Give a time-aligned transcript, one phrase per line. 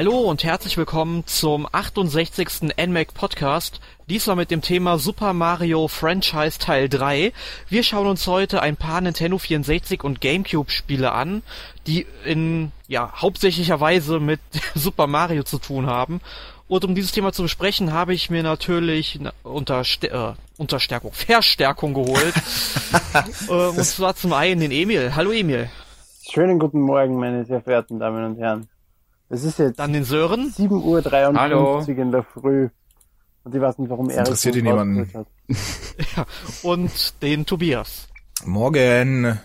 [0.00, 2.72] Hallo und herzlich willkommen zum 68.
[2.86, 3.82] NMAC Podcast.
[4.08, 7.34] Diesmal mit dem Thema Super Mario Franchise Teil 3.
[7.68, 11.42] Wir schauen uns heute ein paar Nintendo 64 und GameCube Spiele an,
[11.86, 14.40] die in, ja, hauptsächlicher Weise mit
[14.74, 16.22] Super Mario zu tun haben.
[16.66, 22.34] Und um dieses Thema zu besprechen, habe ich mir natürlich Unterst äh, Unterstärkung, Verstärkung geholt.
[23.50, 25.14] äh, und zwar zum einen den Emil.
[25.14, 25.68] Hallo Emil.
[26.22, 28.66] Schönen guten Morgen, meine sehr verehrten Damen und Herren.
[29.32, 30.52] Es ist jetzt Dann den Sören.
[30.52, 32.68] 7.53 Uhr in der Früh.
[33.44, 35.10] Und ich weiß nicht, warum er interessiert ihn niemanden.
[35.14, 35.26] hat.
[36.16, 36.24] Ja,
[36.62, 38.08] und den Tobias.
[38.44, 39.38] Morgen.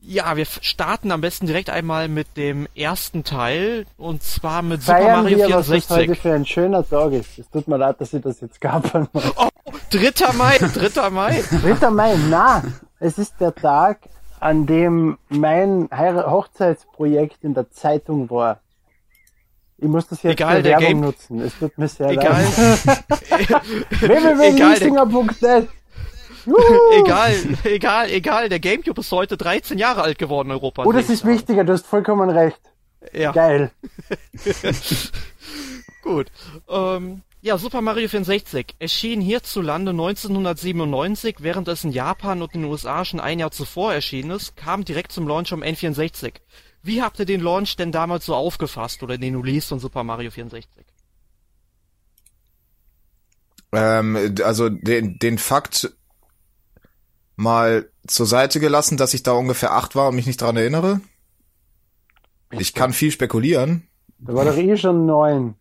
[0.00, 4.98] Ja, wir starten am besten direkt einmal mit dem ersten Teil und zwar mit Super
[4.98, 6.20] Feiern Mario wir, was das heute 64.
[6.20, 7.38] für ein schöner Tag ist.
[7.38, 8.58] Es tut mir leid, dass ich das jetzt
[9.12, 9.32] muss.
[9.36, 9.48] Oh,
[9.90, 10.32] 3.
[10.36, 11.10] Mai, 3.
[11.10, 11.42] Mai.
[11.80, 11.90] 3.
[11.90, 12.62] Mai, na,
[13.00, 14.00] es ist der Tag,
[14.40, 18.60] an dem mein Heira- Hochzeitsprojekt in der Zeitung war.
[19.78, 21.40] Ich muss das jetzt Egal, für der Werbung Game- nutzen.
[21.40, 22.44] Es tut mir sehr Egal.
[25.40, 25.64] leid.
[26.92, 28.48] egal, egal, egal.
[28.48, 30.84] Der Gamecube ist heute 13 Jahre alt geworden, Europa.
[30.84, 32.60] Oh, das ist wichtiger, du hast vollkommen recht.
[33.12, 33.70] Ja, Geil.
[36.02, 36.28] gut.
[36.68, 42.70] Ähm, ja, Super Mario 64 erschien hierzulande 1997, während es in Japan und in den
[42.70, 46.32] USA schon ein Jahr zuvor erschienen ist, kam direkt zum Launch am N64.
[46.84, 50.30] Wie habt ihr den Launch denn damals so aufgefasst oder den Release von Super Mario
[50.30, 50.84] 64?
[53.72, 55.94] Ähm, also den, den Fakt
[57.36, 61.00] mal zur Seite gelassen, dass ich da ungefähr acht war und mich nicht dran erinnere.
[62.50, 63.88] Ich kann viel spekulieren.
[64.18, 65.54] Da war doch eh schon neun.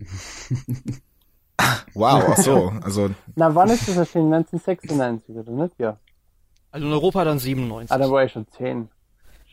[1.94, 2.72] Wow, ach so.
[2.82, 4.34] Also Na, wann ist das erschienen?
[4.34, 5.78] 1996, oder nicht?
[5.78, 5.98] Ja.
[6.72, 7.92] Also in Europa dann 97.
[7.92, 8.88] Ah, da war ich schon zehn.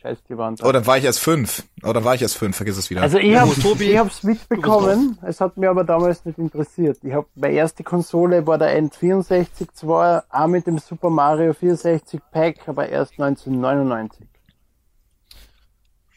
[0.02, 0.62] Scheiß die Wand.
[0.64, 1.62] Oh, dann war ich erst fünf.
[1.84, 3.02] Oh, dann war ich erst fünf, vergiss es wieder.
[3.02, 6.98] Also ich hab's, ich hab's mitbekommen, es hat mir aber damals nicht interessiert.
[7.02, 12.20] Ich hab, meine erste Konsole war der N64 zwar, auch mit dem Super Mario 64
[12.32, 14.26] Pack, aber erst 1999.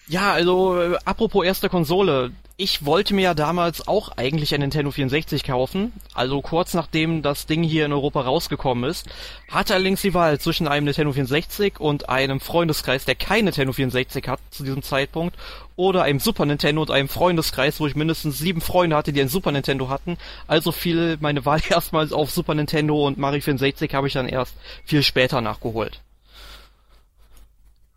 [0.08, 2.32] Ja, also äh, apropos erste Konsole.
[2.58, 7.48] Ich wollte mir ja damals auch eigentlich ein Nintendo 64 kaufen, also kurz nachdem das
[7.48, 9.10] Ding hier in Europa rausgekommen ist.
[9.52, 14.26] Hatte allerdings die Wahl zwischen einem Nintendo 64 und einem Freundeskreis, der kein Nintendo 64
[14.30, 15.36] hat zu diesem Zeitpunkt,
[15.76, 19.28] oder einem Super Nintendo und einem Freundeskreis, wo ich mindestens sieben Freunde hatte, die ein
[19.28, 20.18] Super Nintendo hatten.
[20.48, 24.56] Also fiel meine Wahl erstmals auf Super Nintendo und Mario 64 habe ich dann erst
[24.86, 26.00] viel später nachgeholt.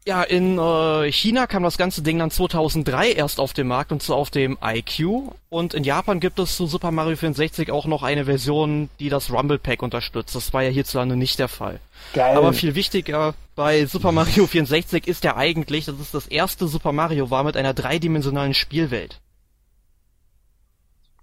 [0.09, 4.03] Ja, in äh, China kam das ganze Ding dann 2003 erst auf den Markt und
[4.03, 5.35] zwar auf dem iQ.
[5.51, 9.31] Und in Japan gibt es zu Super Mario 64 auch noch eine Version, die das
[9.31, 10.35] Rumble Pack unterstützt.
[10.35, 11.79] Das war ja hierzulande nicht der Fall.
[12.15, 12.39] Geil.
[12.39, 16.93] Aber viel wichtiger bei Super Mario 64 ist ja eigentlich, dass es das erste Super
[16.93, 19.21] Mario war mit einer dreidimensionalen Spielwelt.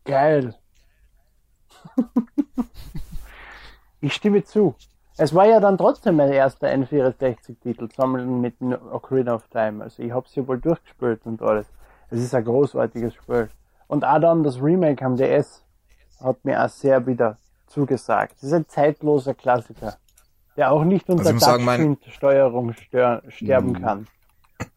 [0.03, 0.53] Geil.
[4.01, 4.75] ich stimme zu.
[5.17, 9.83] Es war ja dann trotzdem mein erster N64-Titel, zusammen mit Ocarina of Time.
[9.83, 11.67] Also ich hab's ja wohl durchgespielt und alles.
[12.09, 13.49] Es ist ein großartiges Spiel.
[13.87, 15.63] Und auch dann das Remake am DS
[16.19, 17.37] hat mir auch sehr wieder
[17.67, 18.35] zugesagt.
[18.37, 19.97] Es ist ein zeitloser Klassiker,
[20.57, 23.81] der auch nicht unter Also Touchscreen-Steuerung sterben Hm.
[23.81, 24.07] kann.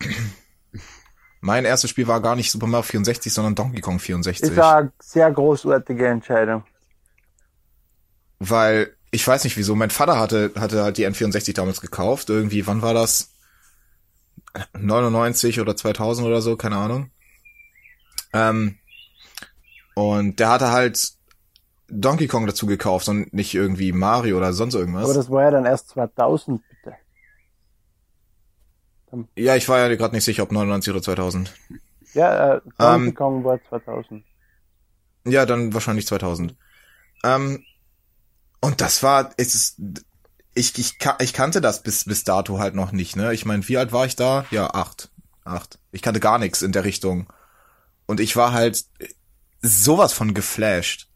[1.40, 4.50] mein erstes Spiel war gar nicht Super Mario 64, sondern Donkey Kong 64.
[4.50, 6.64] Ist eine sehr großartige Entscheidung.
[8.38, 12.66] Weil ich weiß nicht wieso, mein Vater hatte hatte halt die N64 damals gekauft, irgendwie,
[12.66, 13.30] wann war das?
[14.78, 17.10] 99 oder 2000 oder so, keine Ahnung.
[18.32, 18.78] Ähm,
[19.94, 21.12] und der hatte halt
[21.90, 25.14] Donkey Kong dazu gekauft und nicht irgendwie Mario oder sonst Aber irgendwas.
[25.14, 26.96] das war ja dann erst 2000, bitte.
[29.36, 31.54] Ja, ich war ja gerade nicht sicher, ob 99 oder 2000.
[32.12, 34.24] Ja, äh, Donkey Ähm, Kong war 2000.
[35.24, 36.56] Ja, dann wahrscheinlich 2000.
[37.24, 37.64] Ähm,
[38.60, 39.76] und das war, es ist,
[40.54, 43.32] ich, ich, ich kannte das bis, bis dato halt noch nicht, ne?
[43.32, 44.44] Ich meine, wie alt war ich da?
[44.50, 45.10] Ja, acht.
[45.44, 45.78] Acht.
[45.92, 47.32] Ich kannte gar nichts in der Richtung.
[48.06, 48.84] Und ich war halt
[49.62, 51.08] sowas von geflasht.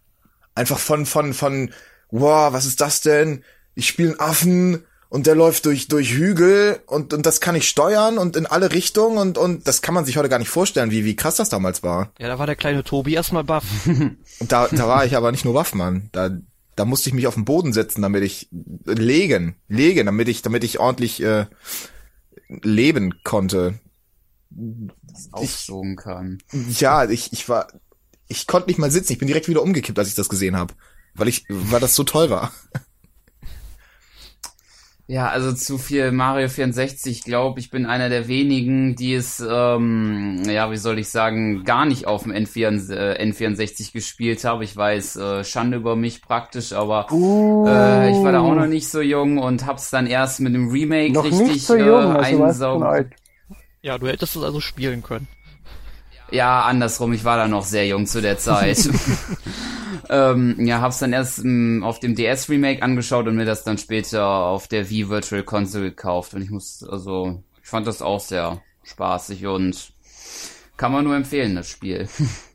[0.54, 1.72] Einfach von, von, von,
[2.10, 3.44] wow, was ist das denn?
[3.74, 7.68] Ich spiele einen Affen und der läuft durch, durch Hügel und, und das kann ich
[7.68, 10.90] steuern und in alle Richtungen und, und das kann man sich heute gar nicht vorstellen,
[10.90, 12.12] wie, wie krass das damals war.
[12.18, 13.64] Ja, da war der kleine Tobi erstmal baff.
[13.86, 14.16] Und
[14.52, 16.08] da, da war ich aber nicht nur Waffmann.
[16.12, 16.30] Da,
[16.76, 18.48] da musste ich mich auf den Boden setzen, damit ich
[18.84, 21.46] legen, legen, damit ich, damit ich ordentlich äh,
[22.48, 23.78] leben konnte.
[25.32, 26.38] aufsogen kann.
[26.78, 27.68] Ja, ich, ich war,
[28.28, 29.12] ich konnte nicht mal sitzen.
[29.12, 30.74] Ich bin direkt wieder umgekippt, als ich das gesehen habe,
[31.14, 32.52] weil ich, weil das so toll war.
[35.08, 37.12] Ja, also zu viel Mario 64.
[37.12, 41.64] Ich glaube, ich bin einer der wenigen, die es, ähm, ja, wie soll ich sagen,
[41.64, 44.64] gar nicht auf dem N4, äh, N64 gespielt habe.
[44.64, 48.68] Ich weiß, äh, Schande über mich praktisch, aber Uh, äh, ich war da auch noch
[48.68, 52.14] nicht so jung und hab's dann erst mit dem Remake noch richtig nicht so jung,
[52.14, 53.10] äh, also einsaugen.
[53.82, 55.26] Ja, du hättest es also spielen können.
[56.30, 58.78] Ja, andersrum, ich war da noch sehr jung zu der Zeit.
[60.08, 63.78] ähm, ja, hab's dann erst ähm, auf dem DS Remake angeschaut und mir das dann
[63.78, 66.34] später auf der Wii Virtual Console gekauft.
[66.34, 69.92] Und ich muss, also, ich fand das auch sehr spaßig und
[70.76, 72.08] kann man nur empfehlen, das Spiel.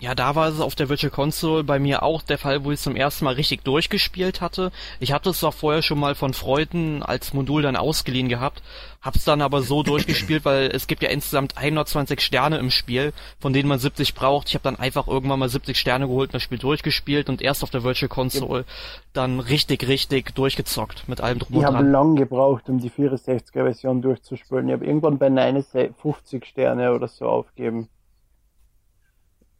[0.00, 2.76] Ja, da war es auf der Virtual Console bei mir auch der Fall, wo ich
[2.76, 4.70] es zum ersten Mal richtig durchgespielt hatte.
[5.00, 8.62] Ich hatte es auch vorher schon mal von Freunden als Modul dann ausgeliehen gehabt,
[9.02, 13.52] hab's dann aber so durchgespielt, weil es gibt ja insgesamt 120 Sterne im Spiel, von
[13.52, 14.48] denen man 70 braucht.
[14.48, 17.64] Ich habe dann einfach irgendwann mal 70 Sterne geholt und das Spiel durchgespielt und erst
[17.64, 18.66] auf der Virtual Console
[19.14, 21.90] dann richtig, richtig durchgezockt mit allem drum Ich und habe dran.
[21.90, 24.68] lang gebraucht, um die 64er Version durchzuspielen.
[24.68, 27.88] Ich habe irgendwann bei 59 Sterne oder so aufgeben.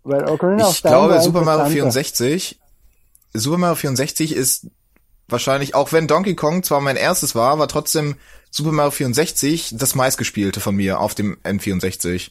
[0.05, 1.71] Ich glaube, Super Mario interessanter.
[1.71, 2.61] 64,
[3.35, 4.67] Super Mario 64 ist
[5.29, 8.17] wahrscheinlich, auch wenn Donkey Kong zwar mein erstes war, war trotzdem
[8.51, 12.31] Super Mario 64 das meistgespielte von mir auf dem N64.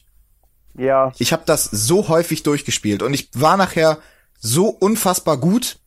[0.76, 3.98] Ja, Ich habe das so häufig durchgespielt und ich war nachher
[4.40, 5.78] so unfassbar gut,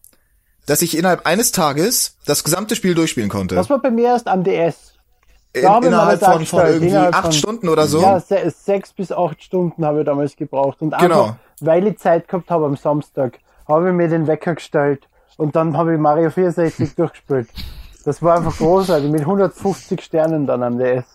[0.65, 3.55] dass ich innerhalb eines Tages das gesamte Spiel durchspielen konnte.
[3.55, 4.93] das war bei mir erst am DS.
[5.53, 8.01] In, innerhalb von, von irgendwie innerhalb acht von- Stunden oder so.
[8.01, 10.81] Ja, se sechs bis acht Stunden habe ich damals gebraucht.
[10.81, 11.35] Und Genau.
[11.65, 15.77] Weil ich Zeit gehabt habe am Samstag, habe ich mir den Wecker gestellt und dann
[15.77, 17.49] habe ich Mario 64 durchgespielt.
[18.03, 21.05] Das war einfach großartig, mit 150 Sternen dann am DS.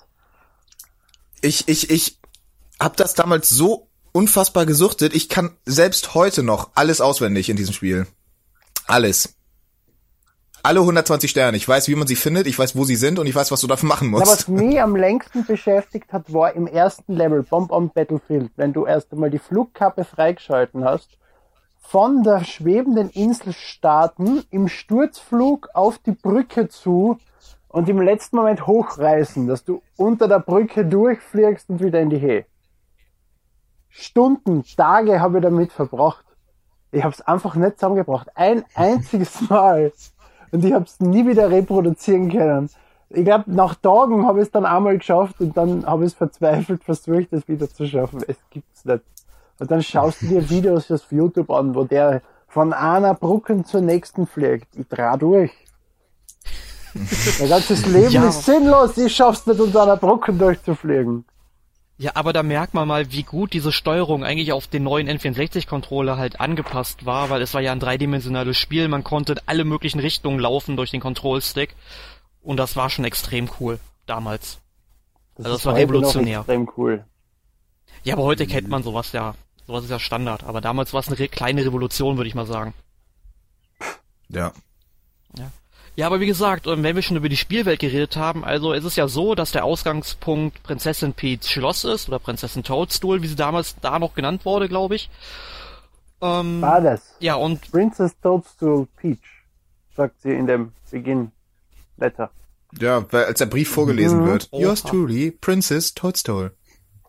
[1.42, 2.20] ich, ich, ich
[2.78, 5.14] hab das damals so unfassbar gesuchtet.
[5.14, 8.06] Ich kann selbst heute noch alles auswendig in diesem Spiel.
[8.86, 9.35] Alles.
[10.66, 11.56] Alle 120 Sterne.
[11.56, 13.60] Ich weiß, wie man sie findet, ich weiß, wo sie sind und ich weiß, was
[13.60, 14.32] du dafür machen Na, musst.
[14.32, 18.84] was mich am längsten beschäftigt hat, war im ersten Level, Bomb on Battlefield, wenn du
[18.84, 21.18] erst einmal die Flugkappe freigeschalten hast,
[21.78, 27.20] von der schwebenden Insel starten, im Sturzflug auf die Brücke zu
[27.68, 32.20] und im letzten Moment hochreißen, dass du unter der Brücke durchfliegst und wieder in die
[32.20, 32.44] Höhe.
[33.88, 36.24] Stunden, Tage habe ich damit verbracht.
[36.90, 38.30] Ich habe es einfach nicht zusammengebracht.
[38.34, 39.92] Ein einziges Mal.
[40.56, 42.70] Und ich habe es nie wieder reproduzieren können.
[43.10, 46.16] Ich glaube, nach Tagen habe ich es dann einmal geschafft und dann habe ich es
[46.16, 48.24] verzweifelt versucht, es wieder zu schaffen.
[48.26, 49.02] Es gibt's nicht.
[49.58, 53.82] Und dann schaust du dir Videos auf YouTube an, wo der von einer Brücke zur
[53.82, 54.74] nächsten fliegt.
[54.76, 55.52] Ich dreh durch.
[57.38, 58.28] Mein ganzes Leben Ja.
[58.28, 58.96] ist sinnlos.
[58.96, 61.26] Ich schaff's nicht, unter einer Brücke durchzufliegen.
[61.98, 66.18] Ja, aber da merkt man mal, wie gut diese Steuerung eigentlich auf den neuen N64-Controller
[66.18, 70.00] halt angepasst war, weil es war ja ein dreidimensionales Spiel, man konnte in alle möglichen
[70.00, 71.74] Richtungen laufen durch den Control-Stick
[72.42, 74.58] und das war schon extrem cool damals.
[75.36, 76.40] Also das war revolutionär.
[76.40, 77.04] Extrem cool.
[78.04, 79.34] Ja, aber heute kennt man sowas ja.
[79.66, 82.46] Sowas ist ja Standard, aber damals war es eine re kleine Revolution, würde ich mal
[82.46, 82.74] sagen.
[84.28, 84.52] Ja.
[85.36, 85.50] Ja,
[86.04, 89.08] aber wie gesagt, wenn wir schon über die Spielwelt geredet haben, also es ist ja
[89.08, 93.98] so, dass der Ausgangspunkt Prinzessin Pete's Schloss ist, oder Prinzessin Toadstool, wie sie damals da
[93.98, 95.08] noch genannt wurde, glaube ich.
[96.20, 97.02] Ähm, War das?
[97.20, 99.18] ja, und Princess Toadstool Peach,
[99.96, 101.30] sagt sie in dem Beginn
[101.98, 102.30] Letter.
[102.78, 104.26] Ja, weil als der Brief vorgelesen Mhm.
[104.26, 104.48] wird.
[104.52, 106.52] Yours truly, Princess Toadstool.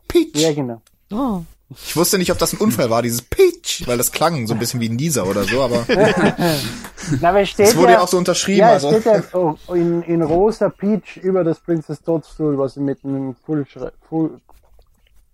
[0.07, 0.35] Peach.
[0.35, 0.81] Ja, genau.
[1.11, 4.53] oh, Ich wusste nicht, ob das ein Unfall war, dieses Peach, weil das klang so
[4.53, 5.85] ein bisschen wie ein Nieser oder so, aber
[7.21, 8.59] Na, weil steht es wurde ja, ja auch so unterschrieben.
[8.59, 8.89] ja, also.
[8.89, 13.91] steht ja in, in rosa Peach über das Princess Toadstool, was sie mit einem Fullschrei
[14.09, 14.39] Full,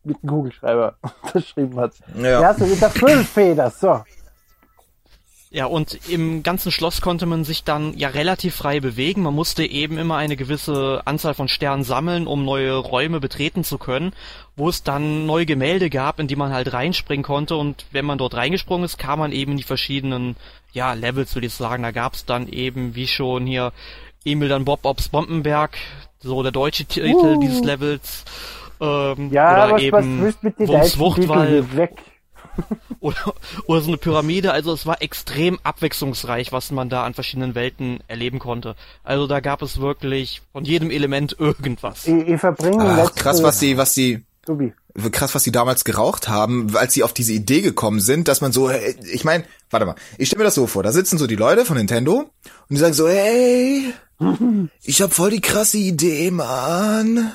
[0.03, 1.93] mit einem Kugelschreiber unterschrieben hat.
[2.15, 2.41] Ja.
[2.41, 4.03] Ja, so mit der Füllfeder, so.
[5.55, 9.21] Ja, und im ganzen Schloss konnte man sich dann ja relativ frei bewegen.
[9.21, 13.77] Man musste eben immer eine gewisse Anzahl von Sternen sammeln, um neue Räume betreten zu
[13.77, 14.13] können,
[14.55, 17.55] wo es dann neue Gemälde gab, in die man halt reinspringen konnte.
[17.55, 20.37] Und wenn man dort reingesprungen ist, kam man eben in die verschiedenen,
[20.71, 21.83] ja, Levels, würde ich sagen.
[21.83, 23.73] Da gab's dann eben, wie schon hier,
[24.25, 25.77] Emil dann Bob Obs Bombenberg,
[26.19, 27.39] so der deutsche Titel Uh.
[27.39, 28.25] dieses Levels.
[28.81, 32.12] Ähm, Ja, oder was, was eben willst du mit den Wuchtwall Titeln weg?
[32.99, 33.33] oder,
[33.65, 34.51] oder so eine Pyramide.
[34.51, 38.75] Also es war extrem abwechslungsreich, was man da an verschiedenen Welten erleben konnte.
[39.03, 42.07] Also da gab es wirklich von jedem Element irgendwas.
[42.07, 44.73] Ich, ich verbringe Ach, krass, was die, was die, Tobi.
[45.11, 48.51] krass, was die damals geraucht haben, als sie auf diese Idee gekommen sind, dass man
[48.51, 51.35] so, ich meine, warte mal, ich stelle mir das so vor, da sitzen so die
[51.35, 52.29] Leute von Nintendo und
[52.69, 53.93] die sagen so, hey,
[54.83, 57.31] ich hab voll die krasse Idee, Mann.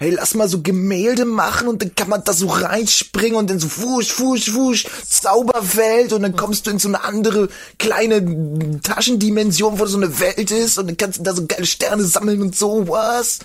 [0.00, 3.58] Hey, lass mal so Gemälde machen und dann kann man da so reinspringen und dann
[3.58, 9.78] so wusch, wusch, wusch, Zauberwelt und dann kommst du in so eine andere kleine Taschendimension,
[9.78, 12.56] wo so eine Welt ist und dann kannst du da so geile Sterne sammeln und
[12.56, 13.40] so, was?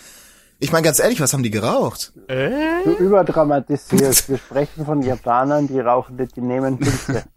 [0.59, 2.13] Ich meine ganz ehrlich, was haben die geraucht?
[2.85, 4.29] Du überdramatisierst.
[4.29, 7.23] Wir sprechen von Japanern, die rauchen die nehmen Pilze.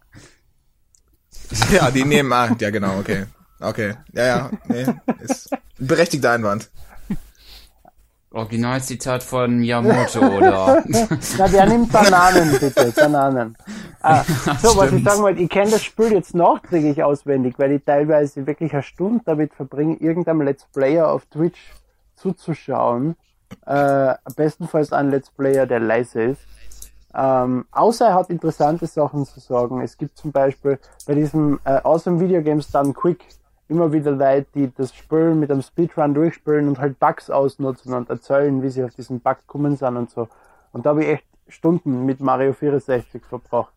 [1.71, 3.25] Ja, die nehmen, ah, ja genau, okay.
[3.59, 4.85] Okay, ja, ja, nee,
[5.19, 5.49] ist
[5.79, 6.69] berechtigter Einwand.
[8.31, 10.83] Originalzitat von Miyamoto, oder?
[11.37, 13.57] Na, der nimmt Bananen, bitte, Bananen.
[14.01, 14.23] Ah,
[14.61, 18.45] so, was ich sagen wollte, ich kenne das Spiel jetzt nachträglich auswendig, weil ich teilweise
[18.45, 21.73] wirklich eine Stunde damit verbringe, irgendeinem Let's Player auf Twitch
[22.15, 23.15] zuzuschauen.
[23.65, 26.41] Äh, bestenfalls ein Let's Player, der leise ist.
[27.15, 29.81] Ähm, außer er hat interessante Sachen zu sagen.
[29.81, 33.25] Es gibt zum Beispiel bei diesem äh, Awesome Video Games Done Quick
[33.69, 38.09] immer wieder Leute, die das Spiel mit einem Speedrun durchspielen und halt Bugs ausnutzen und
[38.09, 40.27] erzählen, wie sie auf diesen Bug gekommen sind und so.
[40.71, 43.73] Und da habe ich echt Stunden mit Mario 64 verbracht.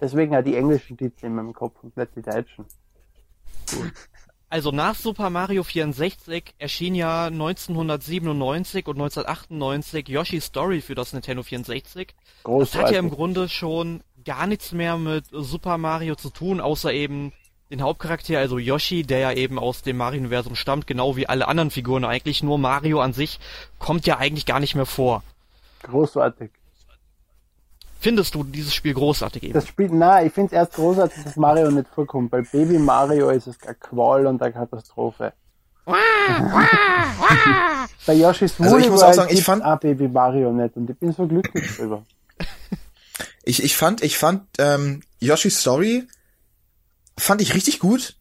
[0.00, 2.64] Deswegen auch die englischen Titel in meinem Kopf und nicht die deutschen.
[4.50, 11.42] Also nach Super Mario 64 erschien ja 1997 und 1998 Yoshi's Story für das Nintendo
[11.42, 12.14] 64.
[12.14, 12.80] Das Großartig.
[12.80, 17.32] hat ja im Grunde schon gar nichts mehr mit Super Mario zu tun, außer eben
[17.70, 21.70] den Hauptcharakter, also Yoshi, der ja eben aus dem Mario-Universum stammt, genau wie alle anderen
[21.70, 22.42] Figuren eigentlich.
[22.42, 23.40] Nur Mario an sich
[23.78, 25.22] kommt ja eigentlich gar nicht mehr vor.
[25.82, 26.50] Großartig.
[28.00, 29.52] Findest du dieses Spiel großartig eben?
[29.54, 33.30] Das Spiel, na, ich finde es erst großartig, dass Mario nicht vorkommt, weil Baby Mario
[33.30, 35.32] ist es eine Qual und eine Katastrophe.
[38.06, 40.88] Bei Yoshi's Also ich muss Woolly auch sagen, ich fand- auch Baby Mario nicht und
[40.90, 42.04] ich bin so glücklich drüber.
[43.44, 46.06] Ich, ich fand, ich fand ähm, Yoshi's Story
[47.18, 48.16] fand ich richtig gut.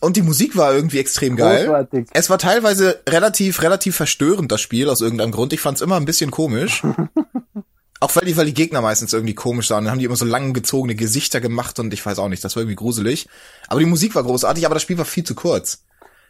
[0.00, 1.66] Und die Musik war irgendwie extrem geil.
[1.66, 2.08] Großartig.
[2.14, 5.52] Es war teilweise relativ, relativ verstörend, das Spiel, aus irgendeinem Grund.
[5.52, 6.82] Ich fand's immer ein bisschen komisch.
[8.02, 9.84] Auch weil die, weil die Gegner meistens irgendwie komisch sahen.
[9.84, 12.56] Dann haben die immer so lang gezogene Gesichter gemacht und ich weiß auch nicht, das
[12.56, 13.28] war irgendwie gruselig.
[13.68, 15.82] Aber die Musik war großartig, aber das Spiel war viel zu kurz.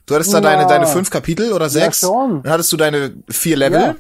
[0.07, 0.43] Du hattest da Ja.
[0.43, 2.01] deine, deine fünf Kapitel oder sechs.
[2.01, 2.43] schon.
[2.43, 3.81] Dann hattest du deine vier Level.
[3.81, 3.95] Ja.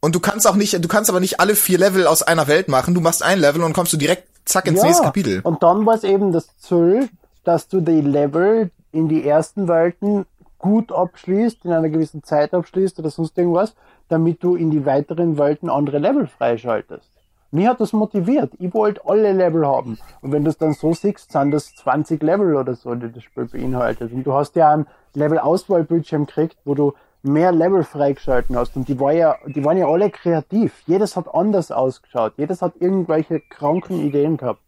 [0.00, 2.68] Und du kannst auch nicht, du kannst aber nicht alle vier Level aus einer Welt
[2.68, 2.92] machen.
[2.92, 5.40] Du machst ein Level und kommst du direkt zack ins nächste Kapitel.
[5.42, 7.08] Und dann war es eben das Ziel,
[7.44, 10.26] dass du die Level in die ersten Welten
[10.58, 13.74] gut abschließt, in einer gewissen Zeit abschließt oder sonst irgendwas,
[14.08, 17.10] damit du in die weiteren Welten andere Level freischaltest.
[17.50, 18.52] Mich hat das motiviert.
[18.58, 19.98] Ich wollte alle Level haben.
[20.22, 23.22] Und wenn du es dann so siehst, sind das 20 Level oder so, die das
[23.22, 24.10] Spiel beinhaltet.
[24.12, 28.76] Und du hast ja einen Level-Auswahlbildschirm gekriegt, wo du mehr Level freigeschalten hast.
[28.76, 30.72] Und die, war ja, die waren ja alle kreativ.
[30.86, 32.34] Jedes hat anders ausgeschaut.
[32.36, 34.60] Jedes hat irgendwelche kranken Ideen gehabt.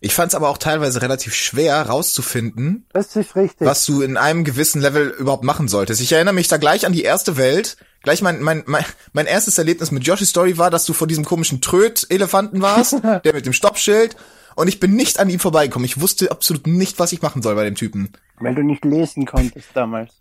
[0.00, 3.66] Ich fand es aber auch teilweise relativ schwer rauszufinden, Das ist richtig.
[3.66, 6.02] was du in einem gewissen Level überhaupt machen solltest.
[6.02, 7.78] Ich erinnere mich da gleich an die erste Welt.
[8.02, 11.24] Gleich mein, mein, mein, mein erstes Erlebnis mit Yoshi's Story war, dass du vor diesem
[11.24, 14.16] komischen Tröd-Elefanten warst, der mit dem Stoppschild.
[14.54, 15.86] Und ich bin nicht an ihm vorbeigekommen.
[15.86, 18.12] Ich wusste absolut nicht, was ich machen soll bei dem Typen.
[18.38, 20.12] Weil du nicht lesen konntest damals.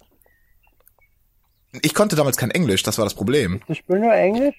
[1.82, 3.62] Ich konnte damals kein Englisch, das war das Problem.
[3.68, 4.56] Das Spiel nur Englisch?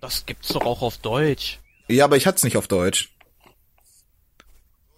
[0.00, 1.60] Das gibt's doch auch auf Deutsch.
[1.88, 3.10] Ja, aber ich hatte es nicht auf Deutsch.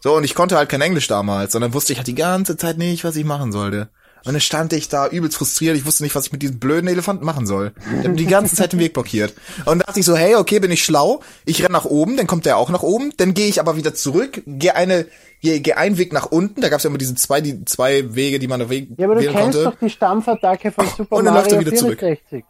[0.01, 2.77] So, und ich konnte halt kein Englisch damals, sondern wusste ich halt die ganze Zeit
[2.77, 3.89] nicht, was ich machen sollte.
[4.27, 6.89] Und dann stand ich da übelst frustriert, ich wusste nicht, was ich mit diesem blöden
[6.89, 7.73] Elefanten machen soll.
[8.03, 9.35] Der hat die ganze Zeit den Weg blockiert.
[9.67, 12.27] Und da dachte ich so, hey, okay, bin ich schlau, ich renn nach oben, dann
[12.27, 15.07] kommt der auch nach oben, dann gehe ich aber wieder zurück, gehe eine,
[15.43, 18.15] gehe geh einen Weg nach unten, da gab es ja immer diese zwei, die zwei
[18.15, 19.65] Wege, die man da we- Ja, aber du kennst konnte.
[19.65, 21.99] doch die Stampfattacke von Super Und dann läuft Mario er wieder zurück.
[21.99, 22.45] 64.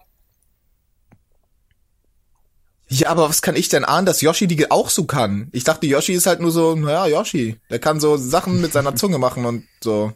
[2.89, 5.49] Ja, aber was kann ich denn ahnen, dass Yoshi die auch so kann?
[5.53, 7.57] Ich dachte, Yoshi ist halt nur so, naja, Yoshi.
[7.71, 10.13] Der kann so Sachen mit seiner Zunge machen und so.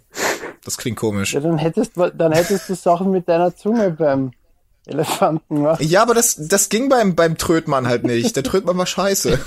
[0.65, 1.35] Das klingt komisch.
[1.35, 4.33] Ja, dann hättest, du- dann hättest du Sachen mit deiner Zunge beim
[4.87, 5.81] Elefanten gemacht.
[5.83, 8.37] Ja, aber das, das ging beim, beim Trödmann halt nicht.
[8.37, 9.38] Der Trödmann war scheiße.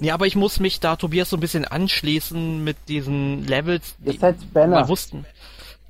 [0.00, 3.94] Ja, aber ich muss mich da Tobias so ein bisschen anschließen mit diesen Levels.
[4.04, 4.80] Ihr die- seid Spanner.
[4.80, 5.26] Man wussten.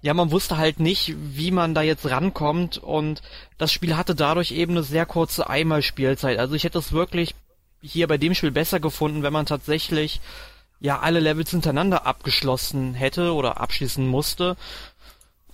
[0.04, 3.22] Ja, man wusste halt nicht, wie man da jetzt rankommt und
[3.58, 6.40] das Spiel hatte dadurch eben eine sehr kurze Einmalspielzeit.
[6.40, 7.36] Also ich hätte es wirklich
[7.82, 10.20] hier bei dem Spiel besser gefunden, wenn man tatsächlich
[10.82, 14.56] ja alle Levels hintereinander abgeschlossen hätte oder abschließen musste.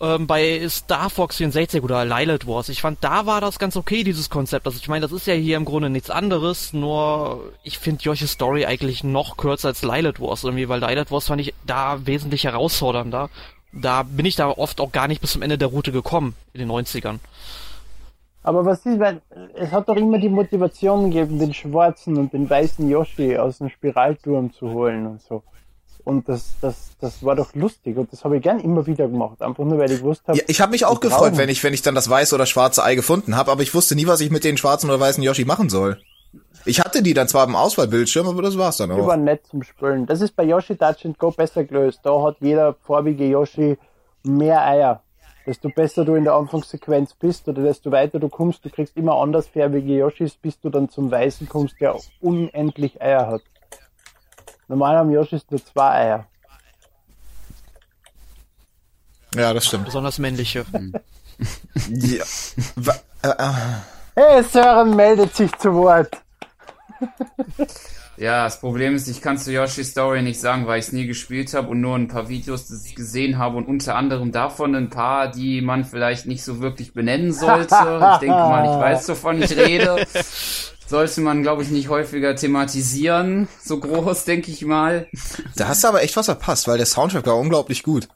[0.01, 2.69] Ähm, bei Star Fox 64 oder Lilith Wars.
[2.69, 4.67] Ich fand, da war das ganz okay, dieses Konzept.
[4.67, 8.33] Also ich meine, das ist ja hier im Grunde nichts anderes, nur ich finde Yoshi's
[8.33, 12.45] Story eigentlich noch kürzer als Lilith Wars irgendwie, weil Lilith Wars fand ich da wesentlich
[12.45, 13.29] herausfordernder.
[13.73, 16.61] Da bin ich da oft auch gar nicht bis zum Ende der Route gekommen, in
[16.61, 17.19] den 90ern.
[18.49, 19.21] Aber was ist, weil
[19.57, 23.69] es hat doch immer die Motivation gegeben, den schwarzen und den weißen Yoshi aus dem
[23.69, 25.43] Spiralturm zu holen und so.
[26.02, 29.43] Und das, das, das war doch lustig und das habe ich gern immer wieder gemacht,
[29.43, 30.38] einfach nur weil ich gewusst habe.
[30.38, 32.83] Ja, ich habe mich auch gefreut, wenn ich, wenn ich dann das weiße oder schwarze
[32.83, 35.45] Ei gefunden habe, aber ich wusste nie, was ich mit den schwarzen oder weißen Yoshi
[35.45, 35.99] machen soll.
[36.64, 39.25] Ich hatte die dann zwar im Auswahlbildschirm, aber das war's dann Die waren auch.
[39.25, 40.07] nett zum Spielen.
[40.07, 42.00] Das ist bei Yoshi Touch and Go besser gelöst.
[42.02, 43.76] Da hat jeder farbige Yoshi
[44.23, 45.02] mehr Eier.
[45.49, 49.14] Desto besser du in der Anfangssequenz bist oder desto weiter du kommst, du kriegst immer
[49.19, 53.40] andersfarbige Yoshis, bis du dann zum Weißen kommst, der unendlich Eier hat.
[54.69, 56.26] Normal haben Yoshis nur zwei Eier.
[59.35, 59.87] Ja, das stimmt.
[59.87, 60.67] Besonders männliche.
[61.88, 62.25] Ja.
[62.75, 63.52] Wa- äh, äh.
[64.17, 66.11] Hey, Sören meldet sich zu Wort.
[68.19, 71.07] Ja, das Problem ist, ich kann zu Yoshi Story nicht sagen, weil ich es nie
[71.07, 74.75] gespielt habe und nur ein paar Videos das ich gesehen habe und unter anderem davon
[74.75, 77.69] ein paar, die man vielleicht nicht so wirklich benennen sollte.
[78.15, 80.05] Ich denke mal, ich weiß, wovon ich rede.
[80.87, 83.47] Sollte man, glaube ich, nicht häufiger thematisieren.
[83.63, 85.07] So groß, denke ich mal.
[85.55, 88.09] Da hast du aber echt was verpasst, weil der Soundtrack war unglaublich gut.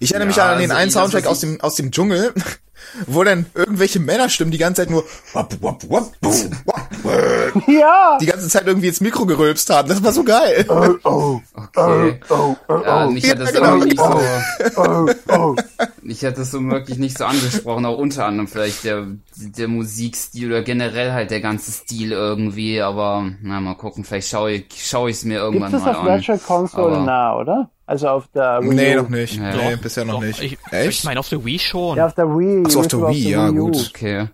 [0.00, 2.32] Ich erinnere mich Ja, an den also einen Soundtrack was aus dem, aus dem Dschungel,
[3.06, 8.18] wo dann irgendwelche Männerstimmen die ganze Zeit nur wap, wap, wap, wap, Ja!
[8.20, 9.88] die ganze Zeit irgendwie ins Mikro gerülpst haben.
[9.88, 10.64] Das war so geil.
[10.68, 12.20] Oh, oh, Okay.
[12.28, 13.70] oh, oh, Ja, oh, mich hat das Ja, genau.
[13.76, 15.56] irgendwie nicht so, oh, oh.
[16.02, 20.48] mich hat das so wirklich nicht so angesprochen, auch unter anderem vielleicht der, der Musikstil
[20.48, 25.10] oder generell halt der ganze Stil irgendwie, aber na, mal gucken, vielleicht schaue ich, schaue
[25.10, 26.06] ich es mir Gibt irgendwann es mal auf an.
[26.06, 27.70] Virtual Console Aber- nah, oder?
[27.86, 29.02] Also auf der Wii Nee, U.
[29.02, 29.36] noch nicht.
[29.36, 29.54] Ja.
[29.54, 30.42] Nee, bisher noch Doch, nicht.
[30.42, 30.88] Ich, Echt?
[30.98, 31.96] ich meine auf der Wii schon.
[31.96, 32.64] Ja, auf der Wii.
[32.66, 33.54] Ach so, auf der Wii, ja, U.
[33.54, 33.90] gut.
[33.94, 34.28] Okay.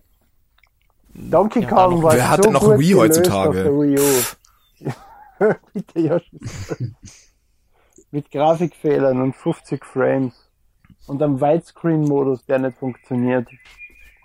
[1.14, 3.64] Donkey Kong war Wer so hat denn noch Wii heutzutage?
[3.64, 3.98] Der Wii.
[5.74, 6.92] Bitte, Yoshi.
[8.10, 10.34] Mit Grafikfehlern und 50 Frames.
[11.06, 13.48] Und einem Widescreen-Modus, der nicht funktioniert.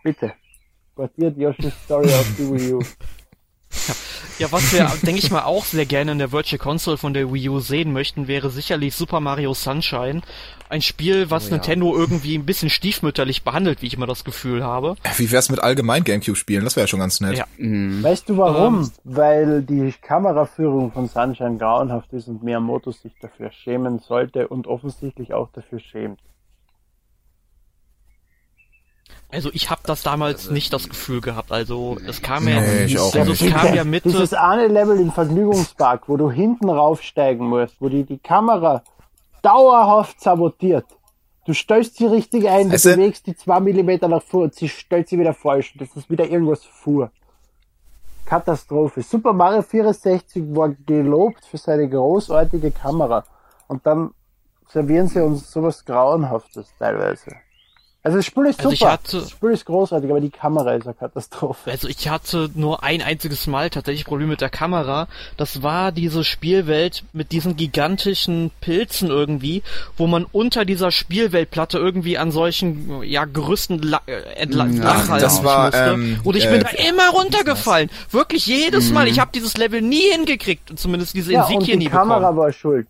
[0.03, 0.33] Bitte.
[0.95, 2.79] Portiert Yoshi's Story auf die Wii U.
[4.39, 7.33] Ja, was wir, denke ich mal, auch sehr gerne in der Virtual Console von der
[7.33, 10.21] Wii U sehen möchten, wäre sicherlich Super Mario Sunshine.
[10.69, 11.53] Ein Spiel, was Oh ja.
[11.53, 14.95] Nintendo irgendwie ein bisschen stiefmütterlich behandelt, wie ich immer das Gefühl habe.
[15.15, 16.63] Wie wär's mit allgemein Gamecube-Spielen?
[16.63, 17.37] Das wäre ja schon ganz nett.
[17.37, 17.45] Ja.
[17.57, 18.03] Mhm.
[18.03, 18.81] Weißt du warum?
[18.81, 18.91] Ähm.
[19.05, 25.33] Weil die Kameraführung von Sunshine grauenhaft ist und Miyamoto sich dafür schämen sollte und offensichtlich
[25.33, 26.19] auch dafür schämt.
[29.29, 31.51] Also ich habe das damals nicht das Gefühl gehabt.
[31.51, 34.07] Also es kam ja, Nee, ich auch also es kam ja Mitte.
[34.09, 38.83] Dieses eine Level im Vergnügungspark, wo du hinten raufsteigen musst, wo die die Kamera
[39.41, 40.85] dauerhaft sabotiert.
[41.45, 44.69] Du stellst sie richtig ein, du Also- bewegst die zwei Millimeter nach vor und sie
[44.69, 45.73] stellt sie wieder falsch.
[45.77, 47.11] Das ist wieder irgendwas fuhr.
[48.25, 49.01] Katastrophe.
[49.01, 53.23] Super Mario 64 war gelobt für seine großartige Kamera.
[53.67, 54.11] Und dann
[54.67, 57.31] servieren sie uns sowas Grauenhaftes teilweise.
[58.07, 58.91] Also das Spiel ist Also ich super.
[58.93, 61.69] hatte- das Spiel ist großartig, aber die Kamera ist eine Katastrophe.
[61.71, 65.09] Also ich hatte nur ein einziges Mal tatsächlich Probleme mit der Kamera.
[65.35, 69.61] Das war diese Spielwelt mit diesen gigantischen Pilzen irgendwie,
[69.97, 75.43] wo man unter dieser Spielweltplatte irgendwie an solchen ja Gerüsten la äh, entlang nachhalten das
[75.43, 75.77] war, musste.
[75.79, 77.89] ähm, Und ich äh, bin da immer runtergefallen.
[78.11, 79.09] Wirklich jedes Mal.
[79.09, 80.79] Ich habe dieses Level nie hingekriegt.
[80.79, 82.37] Zumindest diese Ja, Insignien die nie Kamera bekommen.
[82.37, 82.87] war schuld.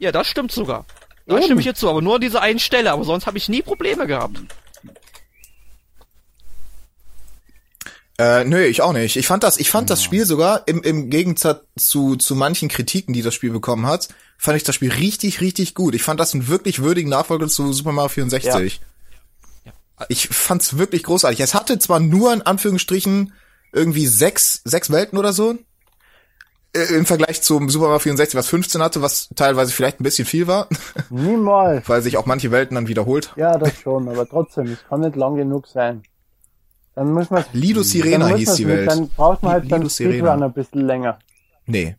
[0.00, 0.84] Ja, das stimmt sogar.
[1.26, 1.44] Da Eben.
[1.44, 2.92] stimme ich jetzt zu, aber nur an dieser einen Stelle.
[2.92, 4.38] Aber sonst habe ich nie Probleme gehabt.
[8.16, 9.16] Äh, nö, ich auch nicht.
[9.16, 13.12] Ich fand das, ich fand das Spiel sogar im, im Gegensatz zu, zu manchen Kritiken,
[13.12, 14.08] die das Spiel bekommen hat,
[14.38, 15.94] fand ich das Spiel richtig, richtig gut.
[15.94, 18.80] Ich fand das einen wirklich würdigen Nachfolger zu Super Mario 64.
[20.08, 21.40] Ich fand's wirklich großartig.
[21.40, 23.32] Es hatte zwar nur in Anführungsstrichen
[23.72, 25.56] irgendwie sechs, sechs Welten oder so.
[26.74, 30.24] Äh, Im Vergleich zum Super Mario 64, was 15 hatte, was teilweise vielleicht ein bisschen
[30.26, 30.68] viel war,
[31.10, 31.88] Niemals.
[31.88, 33.32] weil sich auch manche Welten dann wiederholt.
[33.36, 36.02] Ja, das schon, aber trotzdem, es kann nicht lang genug sein.
[36.96, 38.88] Dann muss man Lido Sirena hieß die mit- Welt.
[38.90, 40.14] Dann braucht man halt Lido Sirena.
[40.16, 41.18] Speedrun ein bisschen länger.
[41.66, 41.96] Nee.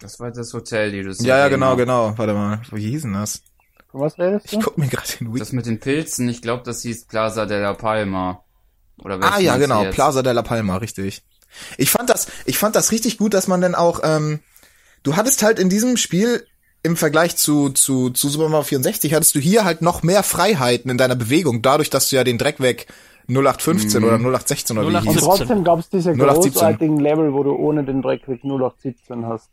[0.00, 2.16] Das war das Hotel, die du Ja, ja, genau, genau.
[2.16, 2.60] Warte mal.
[2.72, 3.42] Wie hieß denn das?
[3.90, 4.60] Von was redest Ich du?
[4.60, 7.60] guck mir gerade den Wiki Das mit den Pilzen, ich glaube, das hieß Plaza de
[7.60, 8.42] la Palma.
[8.98, 9.94] Oder Ah ja, genau, jetzt?
[9.94, 11.22] Plaza de la Palma, richtig.
[11.78, 14.40] Ich fand das, ich fand das richtig gut, dass man dann auch, ähm,
[15.02, 16.46] du hattest halt in diesem Spiel
[16.82, 20.90] im Vergleich zu, zu, zu Super Mario 64 hattest du hier halt noch mehr Freiheiten
[20.90, 22.88] in deiner Bewegung, dadurch, dass du ja den Dreck weg
[23.28, 25.08] 0815 oder 0816 oder wie 0817.
[25.08, 25.38] Und hieß.
[25.38, 26.52] trotzdem gab es diese 0817.
[26.52, 29.48] großartigen Level, wo du ohne den Dreckweg 0817 hast.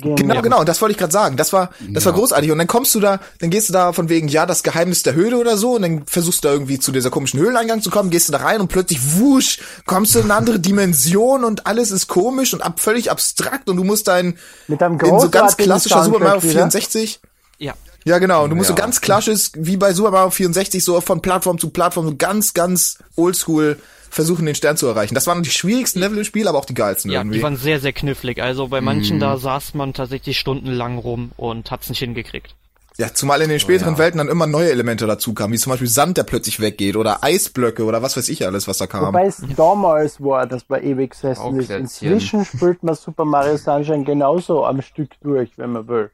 [0.00, 1.36] Gehen Genau, genau, und das wollte ich gerade sagen.
[1.36, 2.18] Das war, das war Ja.
[2.18, 2.50] großartig.
[2.50, 5.14] Und dann kommst du da, dann gehst du da von wegen, ja, das Geheimnis der
[5.14, 8.10] Höhle oder so, und dann versuchst du da irgendwie zu dieser komischen Höhleneingang zu kommen,
[8.10, 11.92] gehst du da rein und plötzlich wusch, kommst du in eine andere Dimension und alles
[11.92, 16.02] ist komisch und ab, völlig abstrakt und du musst dein, Mit in so ganz klassischer
[16.04, 16.52] Super Mario Soundtrack wieder.
[16.70, 17.20] 64,
[17.58, 17.74] Ja.
[18.04, 18.42] Ja, genau.
[18.42, 18.74] Und du musst Ja.
[18.76, 22.52] so ganz klassisch, wie bei Super Mario 64, so von Plattform zu Plattform, so ganz,
[22.54, 23.78] ganz oldschool
[24.12, 25.14] versuchen, den Stern zu erreichen.
[25.14, 27.38] Das waren die schwierigsten Level im Spiel, aber auch die geilsten Ja, irgendwie.
[27.38, 28.42] die waren sehr, sehr knifflig.
[28.42, 29.20] Also bei manchen Mhm.
[29.20, 32.54] da saß man tatsächlich stundenlang rum und hat's nicht hingekriegt.
[32.98, 33.98] Ja, zumal in den späteren ja.
[33.98, 37.24] Welten dann immer neue Elemente dazu kamen, wie zum Beispiel Sand, der plötzlich weggeht oder
[37.24, 39.06] Eisblöcke oder was weiß ich alles, was da kam.
[39.06, 41.14] Wobei es damals war, dass man ewig.
[41.22, 41.80] Bauplätzchen.
[41.80, 46.10] Inzwischen spielt man Super Mario Sunshine genauso am Stück durch, wenn man will.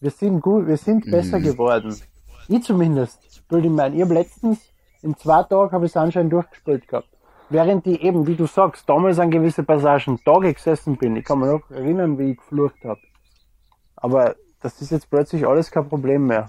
[0.00, 1.96] Wir sind gut, wir sind besser geworden.
[2.46, 3.18] Ich zumindest.
[3.24, 4.58] Ich mein, ich hab letztens,
[5.02, 7.08] in zwei Tagen habe ich Sunshine durchgespielt gehabt.
[7.48, 11.16] Während ich eben, wie du sagst, damals an gewisse Passagen Tage gesessen bin.
[11.16, 13.00] Ich kann mich noch erinnern, wie ich geflucht habe.
[13.96, 16.46] Aber das ist jetzt plötzlich alles kein Problem mehr.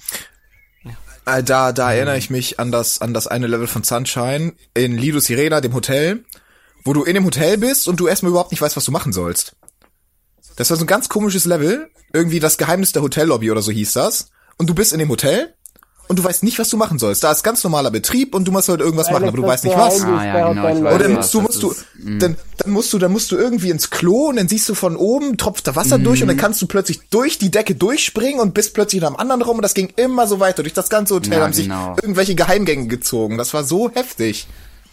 [1.25, 4.97] Äh, da, da erinnere ich mich an das, an das eine Level von Sunshine in
[4.97, 6.23] Lido Sirena, dem Hotel,
[6.83, 9.13] wo du in dem Hotel bist und du erstmal überhaupt nicht weißt, was du machen
[9.13, 9.55] sollst.
[10.55, 13.93] Das war so ein ganz komisches Level, irgendwie das Geheimnis der Hotellobby oder so hieß
[13.93, 14.31] das.
[14.57, 15.55] Und du bist in dem Hotel
[16.12, 17.24] und du weißt nicht, was du machen sollst.
[17.24, 19.78] Da ist ganz normaler Betrieb und du musst halt irgendwas machen, aber du weißt nicht
[19.78, 20.04] was.
[20.04, 22.19] Ah, ja, genau, ich weiß Oder musst du, musst du, mm.
[22.19, 24.97] dann, dann musst du, dann musst du irgendwie ins Klo und dann siehst du von
[24.97, 28.54] oben, tropft da Wasser durch und dann kannst du plötzlich durch die Decke durchspringen und
[28.54, 30.63] bist plötzlich in einem anderen Raum und das ging immer so weiter.
[30.63, 31.95] Durch das ganze Hotel Ja, haben sich genau.
[32.02, 33.38] irgendwelche Geheimgänge gezogen.
[33.38, 34.47] Das war so heftig.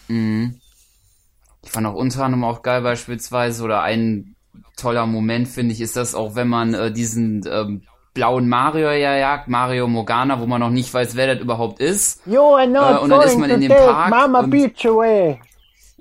[0.07, 4.37] Ich fand auch unter anderem auch geil beispielsweise oder ein
[4.77, 7.83] toller Moment finde ich ist das auch, wenn man äh, diesen ähm,
[8.15, 12.21] blauen Mario ja jagt, Mario Morgana, wo man noch nicht weiß, wer das überhaupt ist.
[12.27, 15.41] You are not Äh, und dann ist man in dem Park Mama und- Beach away.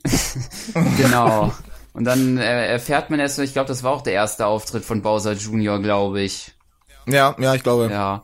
[0.97, 1.51] Genau.
[1.93, 5.01] Und dann äh, erfährt man erst, ich glaube, das war auch der erste Auftritt von
[5.01, 6.53] Bowser Jr., glaube ich.
[7.07, 7.89] Ja, ja, ich glaube.
[7.91, 8.23] Ja.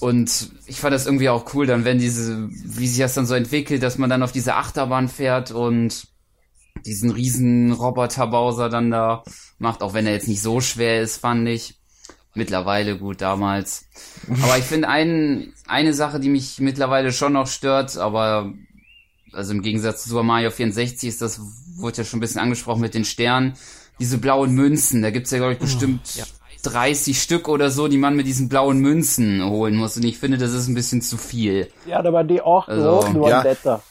[0.00, 3.34] Und ich fand das irgendwie auch cool, dann wenn diese, wie sich das dann so
[3.34, 6.08] entwickelt, dass man dann auf diese Achterbahn fährt und
[6.84, 9.22] diesen riesen Roboter Bowser dann da
[9.58, 11.78] macht, auch wenn er jetzt nicht so schwer ist, fand ich.
[12.34, 13.86] Mittlerweile gut, damals.
[14.42, 18.52] Aber ich finde ein, eine Sache, die mich mittlerweile schon noch stört, aber
[19.32, 21.40] also im Gegensatz zu Super Mario 64 ist das,
[21.76, 23.54] wurde ja schon ein bisschen angesprochen mit den Sternen,
[23.98, 26.00] diese blauen Münzen, da gibt's ja, glaube ich, bestimmt
[26.62, 29.96] 30 Stück oder so, die man mit diesen blauen Münzen holen muss.
[29.96, 31.68] Und ich finde, das ist ein bisschen zu viel.
[31.86, 33.42] Ja, da war die acht Also, roten waren ja.
[33.42, 33.82] netter.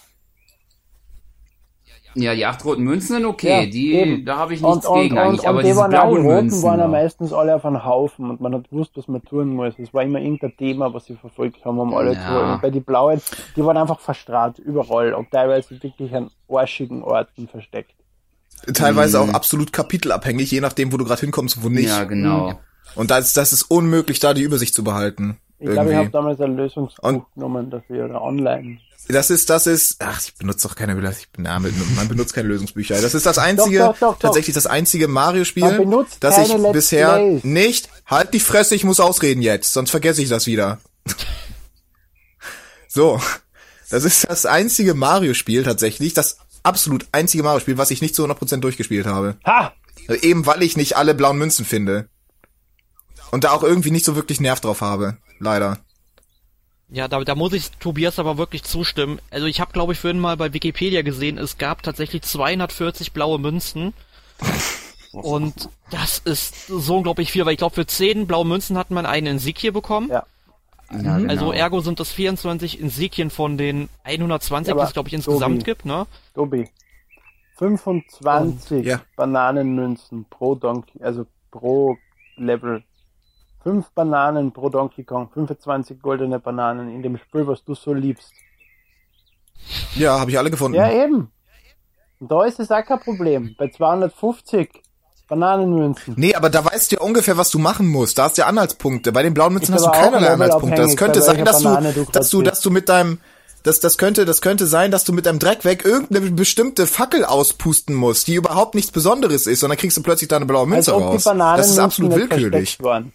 [2.13, 4.25] Ja, die acht roten Münzen sind okay, Ja, die, eben.
[4.25, 6.15] da habe ich nichts Und, gegen und, eigentlich, und aber die, diese waren auch, die
[6.15, 6.63] blauen roten Münzen.
[6.63, 9.73] waren ja meistens alle auf einem Haufen und man hat gewusst, was man tun muss.
[9.77, 12.19] Es war immer irgendein Thema, was sie verfolgt haben, um alle Ja.
[12.19, 12.59] zu holen.
[12.61, 13.21] Bei die blauen,
[13.55, 17.93] die waren einfach verstrahlt überall und teilweise wirklich an arschigen Orten versteckt.
[18.73, 21.89] Teilweise auch absolut kapitelabhängig, je nachdem, wo du gerade hinkommst und wo nicht.
[21.89, 22.53] Ja, genau.
[22.95, 25.37] Und das, das ist unmöglich, da die Übersicht zu behalten.
[25.59, 28.79] Ich glaube, ich habe damals ein Lösungsbuch Und- genommen dafür oder online.
[29.07, 33.01] Das ist, das ist, ach, ich benutze doch keine, ich ja, man benutzt keine Lösungsbücher.
[33.01, 37.15] Das ist das einzige, Doch, doch, doch, tatsächlich das einzige Mario-Spiel, das ich Let's bisher
[37.15, 37.43] Plays.
[37.43, 40.79] nicht, halt die Fresse, ich muss ausreden jetzt, sonst vergesse ich das wieder.
[42.87, 43.19] so.
[43.89, 48.57] Das ist das einzige Mario-Spiel tatsächlich, das absolut einzige Mario-Spiel, was ich nicht zu 100%
[48.57, 49.37] durchgespielt habe.
[49.45, 49.73] Ha!
[50.21, 52.07] Eben weil ich nicht alle blauen Münzen finde.
[53.31, 55.17] Und da auch irgendwie nicht so wirklich Nerv drauf habe.
[55.39, 55.79] Leider.
[56.91, 59.19] Ja, da, da muss ich Tobias aber wirklich zustimmen.
[59.31, 63.39] Also ich habe, glaube ich, vorhin mal bei Wikipedia gesehen, es gab tatsächlich 240 blaue
[63.39, 63.93] Münzen.
[65.13, 69.05] Und das ist so unglaublich viel, weil ich glaube, für 10 blaue Münzen hat man
[69.05, 70.09] einen Insignie bekommen.
[70.09, 70.25] Ja.
[70.91, 71.29] Ja, genau.
[71.29, 75.13] Also ergo sind das 24 Insignien von den 120, Ja, aber die es, glaube ich,
[75.13, 75.63] insgesamt Tobi.
[75.63, 76.05] gibt, ne?
[76.33, 76.69] Tobi.
[77.57, 79.01] 25 ja.
[79.15, 81.97] Bananenmünzen pro Donkey, also pro
[82.35, 82.83] Level.
[83.63, 88.33] 5 Bananen pro Donkey Kong, 25 goldene Bananen in dem Spiel, was du so liebst.
[89.95, 90.77] Ja, habe ich alle gefunden.
[90.77, 91.31] Ja, eben.
[92.19, 93.55] Und da ist es auch kein Problem.
[93.57, 94.69] Bei 250
[95.27, 96.15] Bananenmünzen.
[96.17, 98.17] Nee, aber da weißt du ja ungefähr, was du machen musst.
[98.17, 99.11] Da hast du ja Anhaltspunkte.
[99.11, 100.81] Bei den blauen Münzen hast du keinerlei Anhaltspunkte.
[100.81, 103.19] Das könnte sein, dass Banane du, du dass du, dass du mit deinem,
[103.63, 107.23] das, das könnte, das könnte sein, dass du mit deinem Dreck weg irgendeine bestimmte Fackel
[107.23, 110.91] auspusten musst, die überhaupt nichts Besonderes ist, und dann kriegst du plötzlich deine blaue Münze
[110.91, 111.23] raus.
[111.23, 112.51] Das ist absolut willkürlich.
[112.51, 113.13] versteckt waren.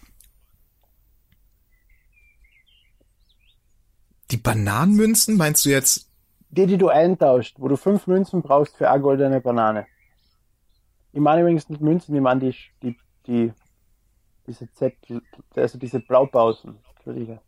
[4.31, 6.07] Die Bananenmünzen, meinst du jetzt?
[6.49, 9.85] Die, die du eintauscht, wo du fünf Münzen brauchst für eine goldene Banane.
[11.13, 13.53] Ich meine übrigens nicht Münzen, ich meine die, die, die,
[14.45, 15.21] diese Zettel,
[15.55, 16.77] also diese Blaupausen.
[16.95, 17.39] Entschuldige.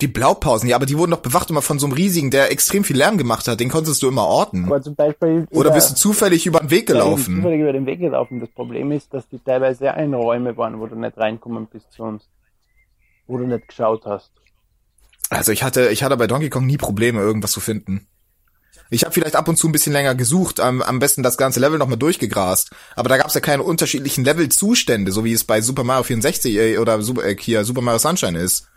[0.00, 2.82] Die Blaupausen, ja, aber die wurden doch bewacht immer von so einem riesigen, der extrem
[2.82, 3.60] viel Lärm gemacht hat.
[3.60, 4.64] Den konntest du immer orten.
[4.64, 5.46] Aber zum Beispiel.
[5.50, 7.36] Oder bist du zufällig über den Weg Ja, gelaufen?
[7.36, 8.40] zufällig über den Weg gelaufen.
[8.40, 12.28] Das Problem ist, dass die teilweise ein Räume waren, wo du nicht reinkommen bist sonst.
[13.28, 14.32] Wo du nicht geschaut hast.
[15.32, 18.06] Also ich hatte, ich hatte bei Donkey Kong nie Probleme, irgendwas zu finden.
[18.90, 21.60] Ich habe vielleicht ab und zu ein bisschen länger gesucht, am, am besten das ganze
[21.60, 22.72] Level nochmal durchgegrast.
[22.94, 26.54] Aber da gab es ja keine unterschiedlichen Levelzustände, so wie es bei Super Mario 64
[26.54, 28.68] äh, oder Super, äh, hier Super Mario Sunshine ist.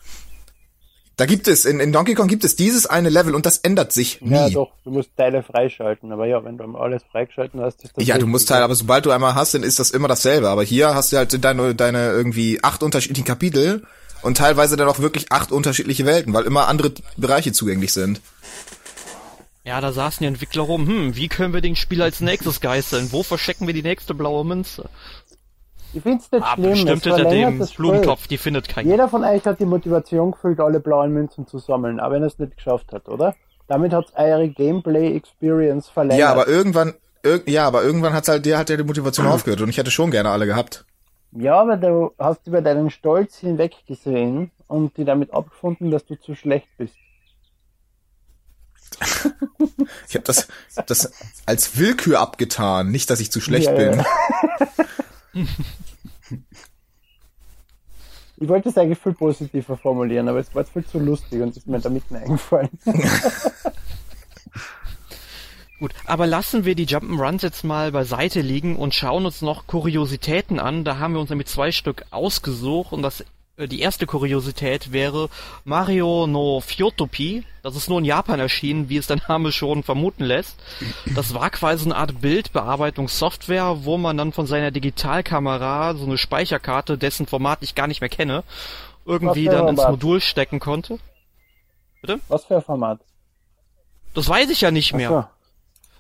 [1.18, 3.92] Da gibt es, in, in Donkey Kong gibt es dieses eine Level und das ändert
[3.92, 4.32] sich nie.
[4.32, 6.12] Ja, doch, du musst Teile freischalten.
[6.14, 9.06] Aber ja, wenn du alles freigeschalten hast, ist das Ja, du musst halt, aber sobald
[9.06, 10.48] du einmal hast, dann ist das immer dasselbe.
[10.48, 13.84] Aber hier hast du halt deine, deine irgendwie acht unterschiedlichen Kapitel
[14.26, 18.22] und teilweise dann auch wirklich acht unterschiedliche Welten, weil immer andere Bereiche zugänglich sind.
[19.64, 23.12] Ja, da saßen die Entwickler rum, hm, wie können wir den Spiel als nächstes geißeln?
[23.12, 24.90] Wo verstecken wir die nächste blaue Münze?
[25.94, 27.76] Ich find's nicht Ah, schlimm, bestimmt es hinter dem Spiel.
[27.78, 28.90] Blumentopf, die findet keiner.
[28.90, 32.28] Jeder von euch hat die Motivation gefühlt, alle blauen Münzen zu sammeln, auch wenn er
[32.28, 33.36] es nicht geschafft hat, oder?
[33.68, 36.20] Damit hat's eure Gameplay-Experience verlängert.
[36.20, 39.62] Ja, aber irgendwann, irg ja, aber irgendwann hat's halt, der hat ja die Motivation aufgehört
[39.62, 40.86] und ich hätte schon gerne alle gehabt.
[41.36, 46.34] Ja, aber du hast über deinen Stolz hinweggesehen und die damit abgefunden, dass du zu
[46.34, 46.96] schlecht bist.
[50.08, 50.48] Ich habe das,
[50.86, 51.12] das
[51.46, 54.06] als Willkür abgetan, nicht, dass ich zu schlecht Ja, bin.
[55.34, 55.46] ja.
[58.38, 61.56] Ich wollte es eigentlich viel positiver formulieren, aber es war jetzt viel zu lustig und
[61.56, 62.70] ist mir da mitten eingefallen.
[65.80, 70.60] Gut, aber lassen wir die Jump'n'Runs jetzt mal beiseite liegen und schauen uns noch Kuriositäten
[70.60, 70.86] an.
[70.86, 73.26] Da haben wir uns nämlich zwei Stück ausgesucht und das
[73.58, 75.30] äh, die erste Kuriosität wäre
[75.64, 77.44] Mario no Fyotopi.
[77.62, 80.58] Das ist nur in Japan erschienen, wie es der Name schon vermuten lässt.
[81.14, 86.98] Das war quasi eine Art Bildbearbeitungssoftware, wo man dann von seiner Digitalkamera so eine Speicherkarte,
[86.98, 88.44] dessen Format ich gar nicht mehr kenne,
[89.06, 89.82] irgendwie dann ins?
[89.82, 91.00] Modul stecken konnte.
[92.28, 93.00] Was für ein Format?
[94.14, 95.32] Das weiß ich ja nicht mehr.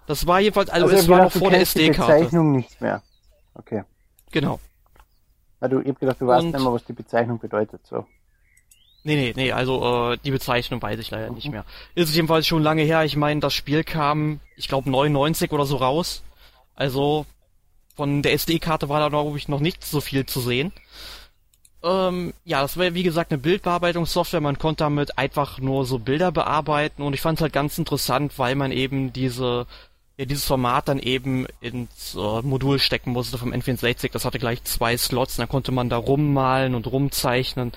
[0.07, 2.13] Das war jedenfalls, also, Also, es war noch vor der kennst die SD-Karte.
[2.13, 3.01] Bezeichnung nicht mehr.
[3.55, 3.83] Okay.
[4.31, 4.59] Genau.
[5.59, 8.05] Weil du, ich hab gedacht, du weißt nicht mehr, was die Bezeichnung bedeutet, so.
[9.03, 11.63] Nee, nee, nee, also äh, die Bezeichnung weiß ich leider nicht mehr.
[11.93, 13.05] Ist jedenfalls schon lange her.
[13.05, 16.23] Ich meine, das Spiel kam, ich glaube 99 oder so raus.
[16.75, 17.27] Also
[17.95, 20.71] von der SD-Karte war da glaube ich noch nicht so viel zu sehen.
[21.83, 24.41] Ähm, ja, das war wie gesagt eine Bildbearbeitungssoftware.
[24.41, 28.39] Man konnte damit einfach nur so Bilder bearbeiten und ich fand es halt ganz interessant,
[28.39, 29.67] weil man eben diese
[30.17, 34.11] ja, dieses Format dann eben ins äh, Modul stecken musste vom N64.
[34.11, 37.73] Das hatte gleich zwei Slots, dann konnte man da rummalen und rumzeichnen.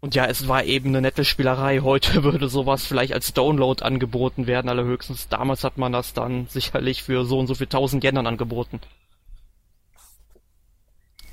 [0.00, 1.80] Und ja, es war eben eine nette Spielerei.
[1.82, 5.28] Heute würde sowas vielleicht als Download angeboten werden, allerhöchstens.
[5.28, 8.80] Damals hat man das dann sicherlich für so und so viel tausend Yen dann angeboten.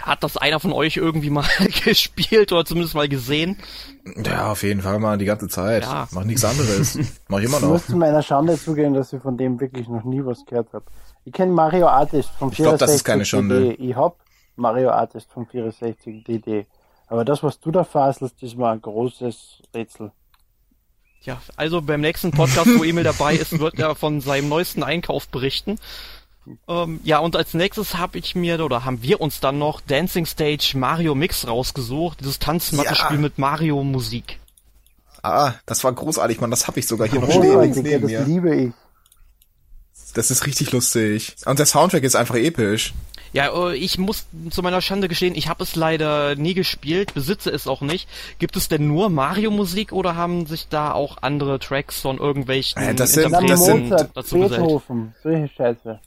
[0.02, 1.46] Hat das einer von euch irgendwie mal
[1.84, 3.58] gespielt oder zumindest mal gesehen?
[4.24, 5.84] Ja, auf jeden Fall mal die ganze Zeit.
[5.84, 6.08] Ja.
[6.12, 6.98] Mach nichts anderes.
[7.28, 7.70] Mach ich immer Ich noch.
[7.70, 10.86] muss zu meiner Schande zugeben, dass ich von dem wirklich noch nie was gehört habe.
[11.26, 13.60] Ich kenne Mario Artist vom 64 Ich glaub, das ist keine Schande.
[13.72, 13.90] DD.
[13.90, 14.18] Ich hab
[14.56, 16.68] Mario Artist vom 64 DD.
[17.08, 20.12] Aber das, was du da faselst, ist mal ein großes Rätsel.
[21.22, 25.28] Ja, also beim nächsten Podcast, wo Emil dabei ist, wird er von seinem neuesten Einkauf
[25.28, 25.78] berichten.
[26.68, 30.26] Ähm, ja, und als nächstes habe ich mir, oder haben wir uns dann noch Dancing
[30.26, 33.22] Stage Mario Mix rausgesucht, dieses Tanzmattenspiel Ja.
[33.22, 34.40] mit Mario Musik.
[35.24, 36.52] Ah, das war großartig, Mann.
[36.52, 38.22] Das hab ich sogar hier noch stehen links neben das mir.
[38.26, 38.72] liebe ich.
[40.14, 41.36] Das ist richtig lustig.
[41.46, 42.94] Und der Soundtrack ist einfach episch.
[43.34, 47.50] Ja, äh, ich muss zu meiner Schande gestehen, ich habe es leider nie gespielt, besitze
[47.52, 48.08] es auch nicht.
[48.40, 52.96] Gibt es denn nur Mario-Musik oder haben sich da auch andere Tracks von irgendwelchen Äh,
[52.96, 54.62] das sind- das sind- Mozart, dazu gesellt?
[54.62, 56.00] Beethoven, solche Scheiße.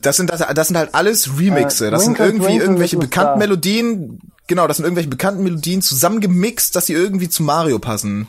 [0.00, 1.88] Das sind, das, das sind halt alles Remixe.
[1.88, 3.38] Äh, Das sind irgendwie Twinkle, irgendwelche bekannten.
[3.38, 4.20] Melodien.
[4.46, 8.28] Genau, das sind irgendwelche bekannten Melodien zusammengemixt, dass sie irgendwie zu Mario passen.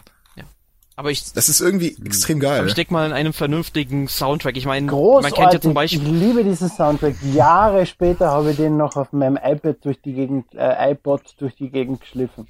[0.96, 2.60] Aber ich, Das ist irgendwie extrem geil.
[2.60, 4.56] aber ich denke mal in einem vernünftigen Soundtrack.
[4.58, 7.16] Ich meine, man kennt ja zum ich Beispiel, liebe diesen Soundtrack.
[7.34, 11.56] Jahre später habe ich den noch auf meinem iPad durch die Gegend, äh, iPod durch
[11.56, 12.48] die Gegend geschliffen.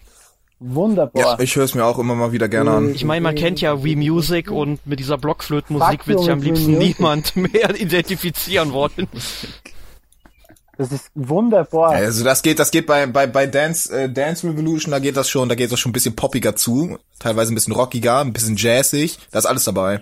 [0.65, 1.21] Wunderbar.
[1.21, 2.95] ja, ich höre es mir auch immer mal wieder gerne an.
[2.95, 6.78] ich meine, man kennt ja Wii Music und mit dieser Blockflötenmusik wird sich am liebsten
[6.78, 9.08] niemand mehr identifizieren wollen.
[10.78, 11.89] Das ist wunderbar.
[11.91, 15.30] Also das geht, das geht bei bei bei Dance äh, Dance Revolution, da geht das
[15.30, 18.56] schon, da geht das schon ein bisschen poppiger zu, teilweise ein bisschen rockiger, ein bisschen
[18.56, 20.02] jazzig, da ist alles dabei.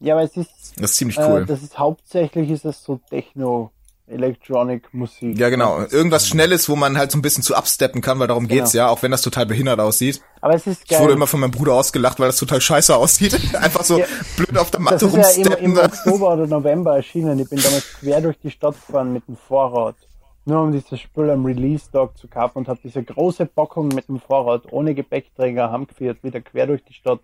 [0.00, 1.46] Ja, aber es ist, Das ist ziemlich äh, cool.
[1.46, 3.70] das ist hauptsächlich ist das so Techno,
[4.08, 5.36] Electronic Musik.
[5.38, 5.80] ja, genau.
[5.90, 8.84] Irgendwas Schnelles, wo man halt so ein bisschen zu absteppen kann, weil darum geht's Genau.
[8.84, 10.20] ja, auch wenn das total behindert aussieht.
[10.40, 11.16] Aber es ist Ich wurde geil.
[11.16, 13.34] immer von meinem Bruder ausgelacht, weil das total scheiße aussieht.
[13.56, 14.06] Einfach so Ja.
[14.36, 17.38] blöd auf der das Matte ist ja im, im Oktober oder November erschienen.
[17.40, 19.96] Ich bin damals quer durch die Stadt gefahren mit dem Fahrrad.
[20.44, 24.20] Nur um dieses Spiel am Release-Tag zu kaufen und habe diese große Packung mit dem
[24.20, 27.18] Fahrrad ohne Gepäckträger heimgeführt, wieder quer durch die Stadt.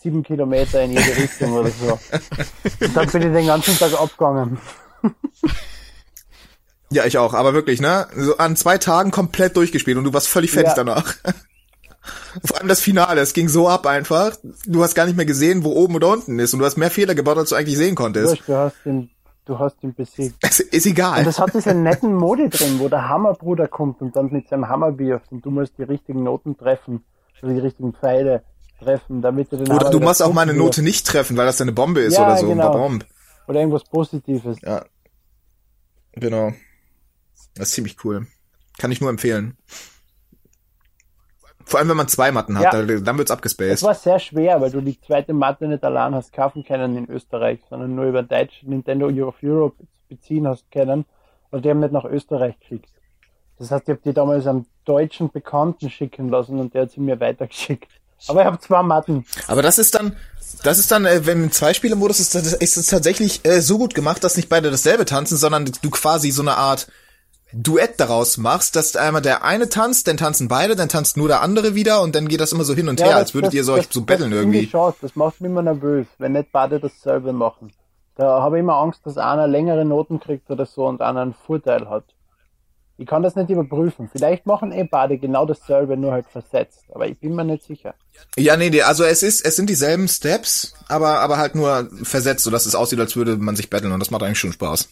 [0.00, 1.98] Sieben Kilometer in jede Richtung oder so.
[2.84, 4.58] Und dann bin ich den ganzen Tag abgegangen.
[6.90, 8.06] Ja, ich auch, aber wirklich, ne?
[8.16, 10.74] So an zwei Tagen komplett durchgespielt und du warst völlig fertig Ja.
[10.84, 11.14] danach.
[12.44, 14.32] Vor allem das Finale, es ging so ab einfach.
[14.64, 16.90] Du hast gar nicht mehr gesehen, wo oben oder unten ist und du hast mehr
[16.90, 18.42] Fehler gebaut, als du eigentlich sehen konntest.
[18.46, 19.10] Du hast ihn,
[19.44, 20.36] du hast ihn besiegt.
[20.40, 21.18] Es ist egal.
[21.18, 24.68] Und das hat diese netten Modi drin, wo der Hammerbruder kommt und dann mit seinem
[24.68, 27.04] Hammer wirft und du musst die richtigen Noten treffen,
[27.42, 28.42] also die richtigen Pfeile
[28.82, 30.54] treffen, damit du den Oder Hammer du musst auch mal eine.
[30.54, 32.48] Note nicht treffen, weil das deine Bombe ist Ja, oder so.
[32.48, 32.90] genau.
[33.48, 34.56] Oder irgendwas Positives.
[34.62, 34.84] Ja.
[36.12, 36.52] Genau.
[37.58, 38.26] Das ist ziemlich cool.
[38.78, 39.56] Kann ich nur empfehlen.
[41.64, 42.82] Vor allem, wenn man zwei Matten hat, Ja.
[42.82, 43.82] dann, Es abgespaced.
[43.82, 47.60] war sehr schwer, weil du die zweite Matte nicht allein hast kaufen können in Österreich,
[47.68, 49.76] sondern nur über Deutsch Nintendo of Europe
[50.08, 51.04] beziehen hast können.
[51.50, 52.88] Und die haben nicht nach Österreich geschickt.
[53.58, 57.00] Das heißt, ich habe die damals am deutschen Bekannten schicken lassen und der hat sie
[57.00, 57.90] mir weitergeschickt.
[58.28, 59.26] Aber ich habe zwei Matten.
[59.46, 60.16] Aber das ist dann,
[60.62, 64.24] das ist dann, äh, wenn im Zwei-Spieler-Modus ist, ist es tatsächlich äh, so gut gemacht,
[64.24, 66.90] dass nicht beide dasselbe tanzen, sondern du quasi so eine Art
[67.52, 71.40] Duett daraus machst, dass einmal der eine tanzt, dann tanzen beide, dann tanzt nur der
[71.40, 73.54] andere wieder und dann geht das immer so hin und her, das- als würdet das-
[73.54, 74.66] ihr so euch das- so betteln irgendwie.
[74.66, 74.96] schade.
[75.00, 77.72] Das macht mich immer nervös, wenn nicht beide dasselbe machen.
[78.16, 81.34] Da habe ich immer Angst, dass einer längere Noten kriegt oder so und einer einen
[81.34, 82.04] Vorteil hat.
[83.00, 84.10] Ich kann das nicht überprüfen.
[84.10, 86.82] Vielleicht machen eh beide genau dasselbe, nur halt versetzt.
[86.92, 87.94] Aber ich bin mir nicht sicher.
[88.36, 92.42] Ja, nee, nee, also es ist, es sind dieselben Steps, aber, aber halt nur versetzt,
[92.42, 94.88] sodass es aussieht, als würde man sich betteln und das macht eigentlich schon Spaß.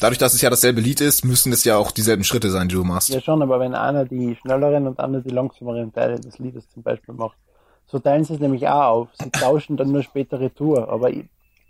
[0.00, 2.76] Dadurch, dass es ja dasselbe Lied ist, müssen es ja auch dieselben Schritte sein, die
[2.76, 3.08] du machst.
[3.08, 6.82] Ja schon, aber wenn einer die schnelleren und einer die langsameren Teile des Liedes zum
[6.82, 7.36] Beispiel macht,
[7.90, 9.08] so teilen sie es nämlich auch auf.
[9.20, 10.88] Sie tauschen dann nur später Retour.
[10.88, 11.24] Aber ich,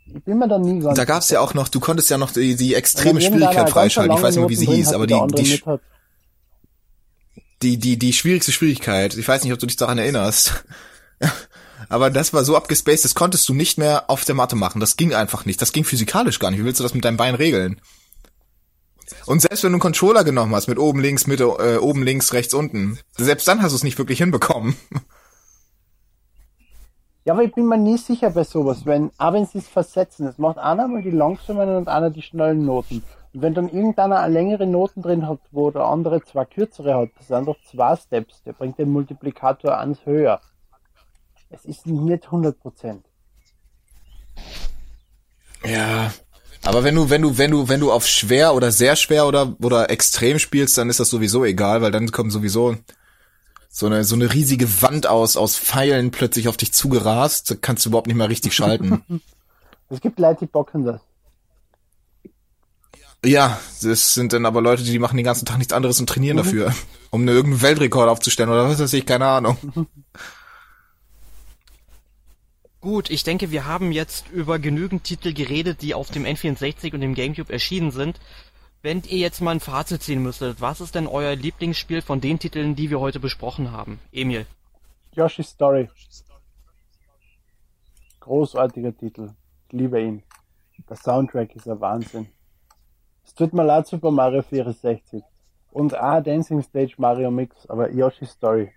[0.07, 2.33] ich bin mir da nie ganz Da gab's ja auch noch, du konntest ja noch
[2.33, 4.17] die, die extreme Schwierigkeit ganz freischalten.
[4.17, 5.62] Ich weiß nicht mehr, wie sie hieß, aber die, andere die,
[7.62, 9.17] die, die, die schwierigste Schwierigkeit.
[9.17, 10.64] Ich weiß nicht, ob du dich daran erinnerst.
[11.88, 14.81] Aber das war so abgespaced, das konntest du nicht mehr auf der Matte machen.
[14.81, 15.62] Das ging einfach nicht.
[15.62, 16.61] Das ging physikalisch gar nicht.
[16.61, 17.81] Wie willst du das mit deinem Bein regeln?
[19.27, 22.33] Und selbst wenn du einen Controller genommen hast, mit oben links, Mitte, äh, oben links,
[22.33, 24.77] rechts, unten, selbst dann hast du es nicht wirklich hinbekommen.
[27.25, 30.27] Ja, aber ich bin mir nie sicher bei sowas, wenn, auch wenn sie es versetzen,
[30.27, 33.05] es macht einer mal die langsamen und einer die schnellen Noten.
[33.35, 37.11] Und wenn dann irgendeiner eine längere Noten drin hat, wo der andere zwei kürzere hat,
[37.18, 40.40] das sind doch zwei Steps, der bringt den Multiplikator ans höher.
[41.51, 43.05] Es ist nicht 100 Prozent.
[45.64, 46.11] Ja.
[46.69, 49.57] Aber wenn du, wenn du, wenn du, wenn du auf schwer oder sehr schwer oder,
[49.63, 52.77] oder extrem spielst, dann ist das sowieso egal, weil dann kommt sowieso
[53.71, 57.51] so eine, so eine riesige Wand aus, aus Pfeilen plötzlich auf dich zugerast.
[57.51, 59.03] Da kannst du überhaupt nicht mehr richtig schalten.
[59.91, 61.01] Es gibt Leute, die bocken das.
[63.25, 66.37] ja, das sind dann aber Leute, die machen den ganzen Tag nichts anderes und trainieren
[66.37, 66.75] dafür,
[67.09, 69.57] um eine irgendeinen Weltrekord aufzustellen oder was weiß ich, keine Ahnung.
[72.81, 77.01] Gut, ich denke, wir haben jetzt über genügend Titel geredet, die auf dem N64 und
[77.01, 78.21] dem GameCube erschienen sind.
[78.83, 82.38] Wenn ihr jetzt mal ein Fazit ziehen müsstet, was ist denn euer Lieblingsspiel von den
[82.38, 83.99] Titeln, die wir heute besprochen haben?
[84.12, 84.47] Emil.
[85.17, 85.91] Yoshi's Story.
[88.21, 89.31] Großartiger Titel.
[89.67, 90.23] Ich liebe ihn.
[90.88, 92.29] Der Soundtrack ist ein Wahnsinn.
[93.25, 95.25] Es tut mir leid, Super Mario 64.
[95.73, 98.71] Und auch Dancing Stage Mario Mix, aber Yoshi's Story.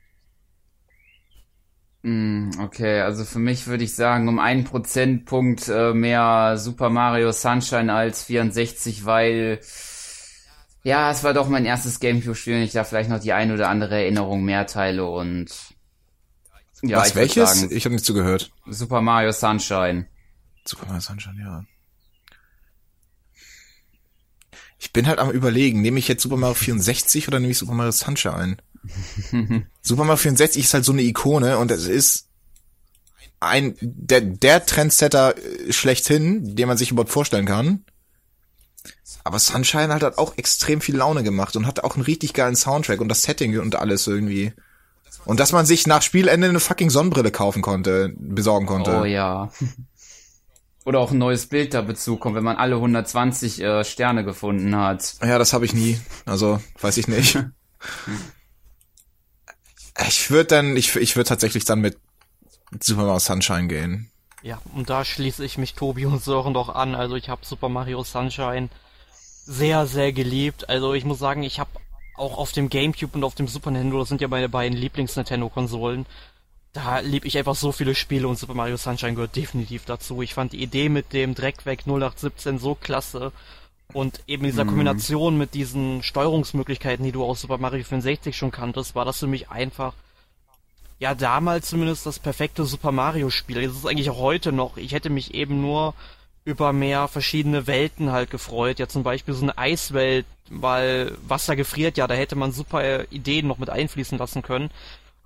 [2.04, 7.32] Mm, Okay, also für mich würde ich sagen, um einen Prozentpunkt äh, mehr Super Mario
[7.32, 9.60] Sunshine als 64, weil
[10.84, 13.70] ja, es war doch mein erstes Gamecube-Spiel und ich da vielleicht noch die ein oder
[13.70, 15.48] andere Erinnerung mehr teile und
[16.82, 17.60] ja, was, ich welches?
[17.60, 18.52] Sagen, ich habe nicht zugehört.
[18.66, 20.08] Super Mario Sunshine.
[20.66, 21.64] Super Mario Sunshine, ja.
[24.82, 27.74] Ich bin halt am überlegen, nehme ich jetzt Super Mario 64 oder nehme ich Super
[27.74, 28.58] Mario Sunshine?
[29.84, 32.30] Super Mario 64 ist halt so eine Ikone und es ist
[33.40, 37.86] ein der der Trendsetter äh, schlechthin, den man sich überhaupt vorstellen kann.
[39.24, 42.56] Aber Sunshine hat halt auch extrem viel Laune gemacht und hat auch einen richtig geilen
[42.56, 44.52] Soundtrack und das Setting und alles irgendwie.
[45.26, 49.00] Und dass man sich nach Spielende eine fucking Sonnenbrille kaufen konnte, besorgen konnte.
[49.00, 49.52] Oh ja.
[50.84, 55.16] Oder auch ein neues Bild da bezukommt, wenn man alle 120 äh, Sterne gefunden hat.
[55.22, 56.00] Ja, das habe ich nie.
[56.26, 57.38] Also, weiß ich nicht.
[60.08, 61.98] ich würde dann, ich, ich würde tatsächlich dann mit
[62.80, 64.12] Super Mario Sunshine gehen.
[64.42, 66.96] Ja, und da schließe ich mich Tobi und Sören doch an.
[66.96, 68.70] Also ich habe Super Mario Sunshine
[69.46, 70.70] sehr, sehr geliebt.
[70.70, 71.70] Also ich muss sagen, ich habe
[72.16, 76.06] auch auf dem GameCube und auf dem Super Nintendo, das sind ja meine beiden Lieblings-Nintendo-Konsolen,
[76.74, 80.22] da lieb ich einfach so viele Spiele und Super Mario Sunshine gehört definitiv dazu.
[80.22, 83.32] Ich fand die Idee mit dem Dreck weg 0817 so klasse.
[83.94, 88.96] Und eben dieser Kombination mit diesen Steuerungsmöglichkeiten, die du aus Super Mario 64 schon kanntest,
[88.96, 89.94] war das für mich einfach,
[91.00, 93.58] ja, damals zumindest das perfekte Super Mario Spiel.
[93.58, 94.78] Es ist eigentlich auch heute noch.
[94.78, 95.94] Ich hätte mich eben nur
[96.46, 98.80] über mehr verschiedene Welten halt gefreut.
[98.80, 103.48] Ja, zum Beispiel so eine Eiswelt, weil Wasser gefriert ja, da hätte man super Ideen
[103.48, 104.72] noch mit einfließen lassen können.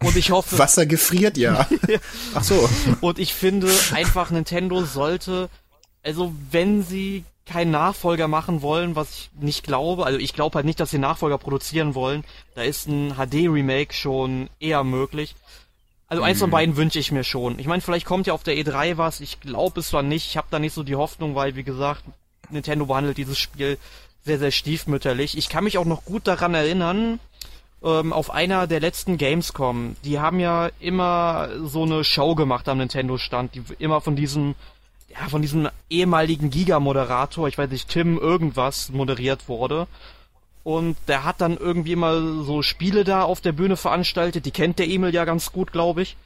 [0.02, 0.58] Und ich hoffe.
[0.60, 1.68] Wasser gefriert ja.
[2.34, 2.70] Ach so.
[3.02, 5.50] Und ich finde einfach, Nintendo sollte,
[6.04, 10.66] also wenn sie keinen Nachfolger machen wollen, was ich nicht glaube, also ich glaube halt
[10.66, 12.24] nicht, dass sie Nachfolger produzieren wollen,
[12.56, 15.36] da ist ein HD-Remake schon eher möglich.
[16.08, 17.58] Also eins von beiden wünsche ich mir schon.
[17.58, 20.38] Ich meine, vielleicht kommt ja auf der E3 was, ich glaube es zwar nicht, ich
[20.38, 22.04] habe da nicht so die Hoffnung, weil wie gesagt,
[22.50, 23.78] Nintendo behandelt dieses Spiel
[24.24, 25.38] sehr, sehr stiefmütterlich.
[25.38, 27.20] Ich kann mich auch noch gut daran erinnern,
[27.86, 32.80] ähm, auf einer der letzten Gamescom, die haben ja immer so eine Show gemacht am
[32.80, 34.56] Nintendo-Stand, die immer von diesem,
[35.08, 39.88] ja, von diesem ehemaligen Giga-Moderator, ich weiß nicht, Tim irgendwas, moderiert wurde.
[40.64, 44.80] Und der hat dann irgendwie immer so Spiele da auf der Bühne veranstaltet, die kennt
[44.80, 46.18] der Emil ja ganz gut, glaube ich.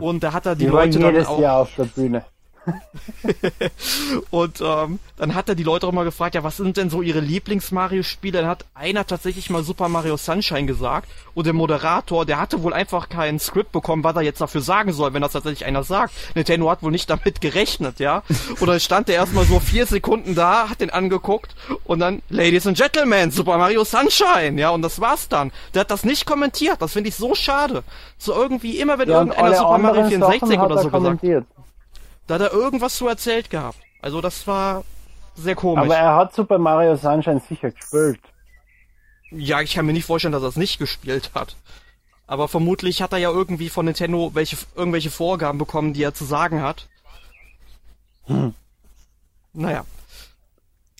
[0.00, 1.38] Und da hat er die, Die Leute dann auch...
[1.38, 2.24] Jahr auf der Bühne.
[4.30, 7.02] Und ähm, dann hat er die Leute auch mal gefragt, ja, was sind denn so
[7.02, 8.40] ihre Lieblings-Mario-Spiele?
[8.40, 11.08] Dann hat einer tatsächlich mal Super Mario Sunshine gesagt.
[11.34, 14.92] Und der Moderator, der hatte wohl einfach kein Skript bekommen, was er jetzt dafür sagen
[14.92, 16.14] soll, wenn das tatsächlich einer sagt.
[16.34, 18.22] Nintendo hat wohl nicht damit gerechnet, ja.
[18.60, 21.54] Und dann stand er erstmal so vier Sekunden da, hat den angeguckt
[21.84, 25.52] und dann, Ladies and Gentlemen, Super Mario Sunshine, ja, und das war's dann.
[25.74, 27.82] Der hat das nicht kommentiert, das finde ich so schade.
[28.18, 30.90] So irgendwie immer, wenn Ja, irgendeiner Super Mario anderen 64 Sachen hat oder er so
[30.90, 31.46] gesagt.
[32.26, 33.78] Da hat er irgendwas zu erzählt gehabt.
[34.02, 34.84] Also das war
[35.34, 35.84] sehr komisch.
[35.84, 38.20] Aber er hat Super Mario Sunshine sicher gespielt.
[39.30, 41.56] ja, ich kann mir nicht vorstellen, dass er es nicht gespielt hat.
[42.26, 46.24] Aber vermutlich hat er ja irgendwie von Nintendo welche, irgendwelche Vorgaben bekommen, die er zu
[46.24, 46.88] sagen hat.
[49.52, 49.84] Naja.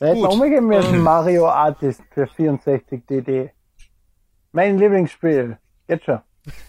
[0.00, 1.02] Er hätte müssen Ähm.
[1.02, 3.50] Mario Artist für 64 DD.
[4.52, 5.58] Mein Lieblingsspiel.
[5.88, 6.20] Jetzt schon.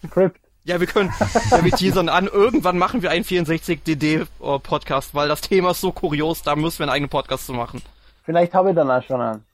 [0.10, 0.42] Crypt.
[0.68, 1.14] Ja, wir können,
[1.50, 6.42] ja, wir teasern an, irgendwann machen wir einen 64DD-Podcast, weil das Thema ist so kurios,
[6.42, 7.82] da müssen wir einen eigenen Podcast zu machen.
[8.26, 9.46] Vielleicht habe ich dann auch schon einen.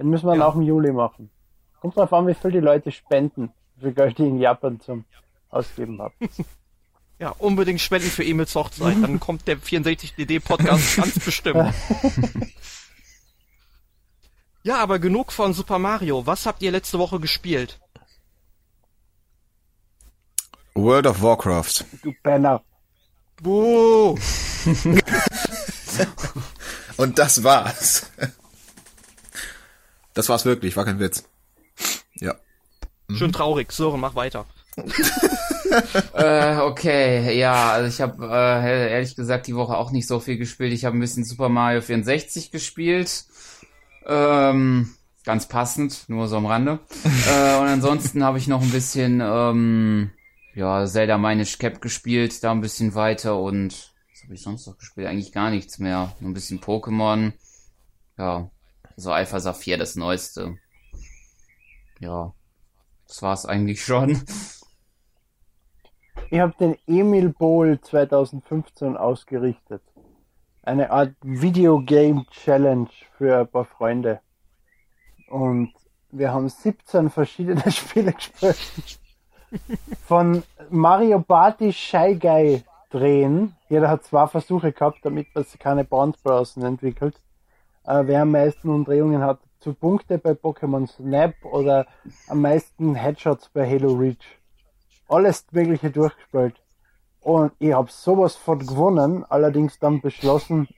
[0.00, 0.46] Den müssen wir dann Ja.
[0.48, 1.30] auch im Juli machen.
[1.80, 5.04] Kommt drauf an, wie viel die Leute spenden, wie viel Geld ich in Japan zum
[5.50, 6.14] Ausgeben habe.
[7.18, 11.72] Ja, unbedingt spenden für Emils Hochzeit, dann kommt der 64DD-Podcast ganz bestimmt.
[14.64, 16.26] Ja, aber genug von Super Mario.
[16.26, 17.78] Was habt ihr letzte Woche gespielt?
[20.76, 21.86] World of Warcraft.
[22.02, 22.62] Du Penner.
[23.42, 24.14] Buh!
[26.98, 28.10] Und das war's.
[30.12, 31.24] Das war's wirklich, war kein Witz.
[32.16, 32.34] Ja.
[33.10, 33.72] Schön traurig.
[33.72, 34.44] Sören, mach weiter.
[36.14, 40.38] Äh, okay, ja, also ich habe äh, ehrlich gesagt die Woche auch nicht so viel
[40.38, 40.72] gespielt.
[40.72, 43.24] Ich habe ein bisschen Super Mario 64 gespielt.
[44.06, 46.78] Ähm, ganz passend, nur so am Rande.
[47.04, 50.12] äh, und ansonsten habe ich noch ein bisschen ähm,
[50.56, 54.78] ja, Zelda Minish Cap gespielt, da ein bisschen weiter und was habe ich sonst noch
[54.78, 55.06] gespielt?
[55.06, 56.16] Eigentlich gar nichts mehr.
[56.18, 57.34] Nur ein bisschen Pokémon.
[58.16, 58.50] Ja,
[58.96, 60.56] so Alpha Saphir, das Neueste.
[62.00, 62.32] Ja,
[63.06, 64.24] das war's eigentlich schon.
[66.28, 69.82] Ich habe den Emil Bowl 2015 ausgerichtet.
[70.64, 74.20] Eine Art Videogame Challenge für ein paar Freunde.
[75.28, 75.72] Und
[76.10, 78.98] wir haben 17 verschiedene Spiele gespielt.
[80.06, 83.54] Von Mario Party Shy Guy drehen.
[83.68, 87.20] Jeder hat zwei Versuche gehabt, damit man keine Boundblasen entwickelt.
[87.84, 91.86] Äh, wer am meisten Umdrehungen hat, zu Punkte bei Pokémon Snap oder
[92.28, 94.38] am meisten Headshots bei Halo Reach
[95.08, 96.60] alles Mögliche durchgespielt.
[97.20, 100.68] Und ich habe sowas von gewonnen, allerdings dann beschlossen,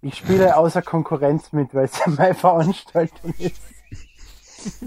[0.00, 3.60] ich spiele außer Konkurrenz mit, weil es ja meine Veranstaltung ist.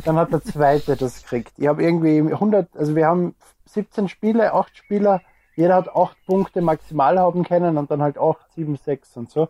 [0.06, 1.54] Dann hat der zweite das gekriegt.
[1.58, 5.22] Ich habe irgendwie 100, also wir haben 17 Spiele, 8 Spieler,
[5.56, 9.50] jeder hat 8 Punkte maximal haben können und dann halt 8, 7, 6 und so.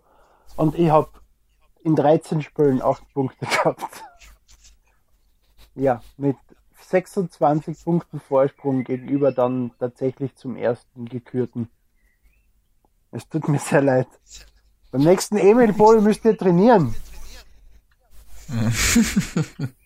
[0.56, 1.10] Und ich habe
[1.84, 4.04] in 13 Spielen 8 Punkte gehabt.
[5.76, 6.38] Ja, mit
[6.82, 11.70] 26 Punkten Vorsprung gegenüber dann tatsächlich zum ersten gekürten.
[13.12, 14.08] Es tut mir sehr leid.
[14.92, 16.94] Beim nächsten Emil Bowl müsst ihr trainieren.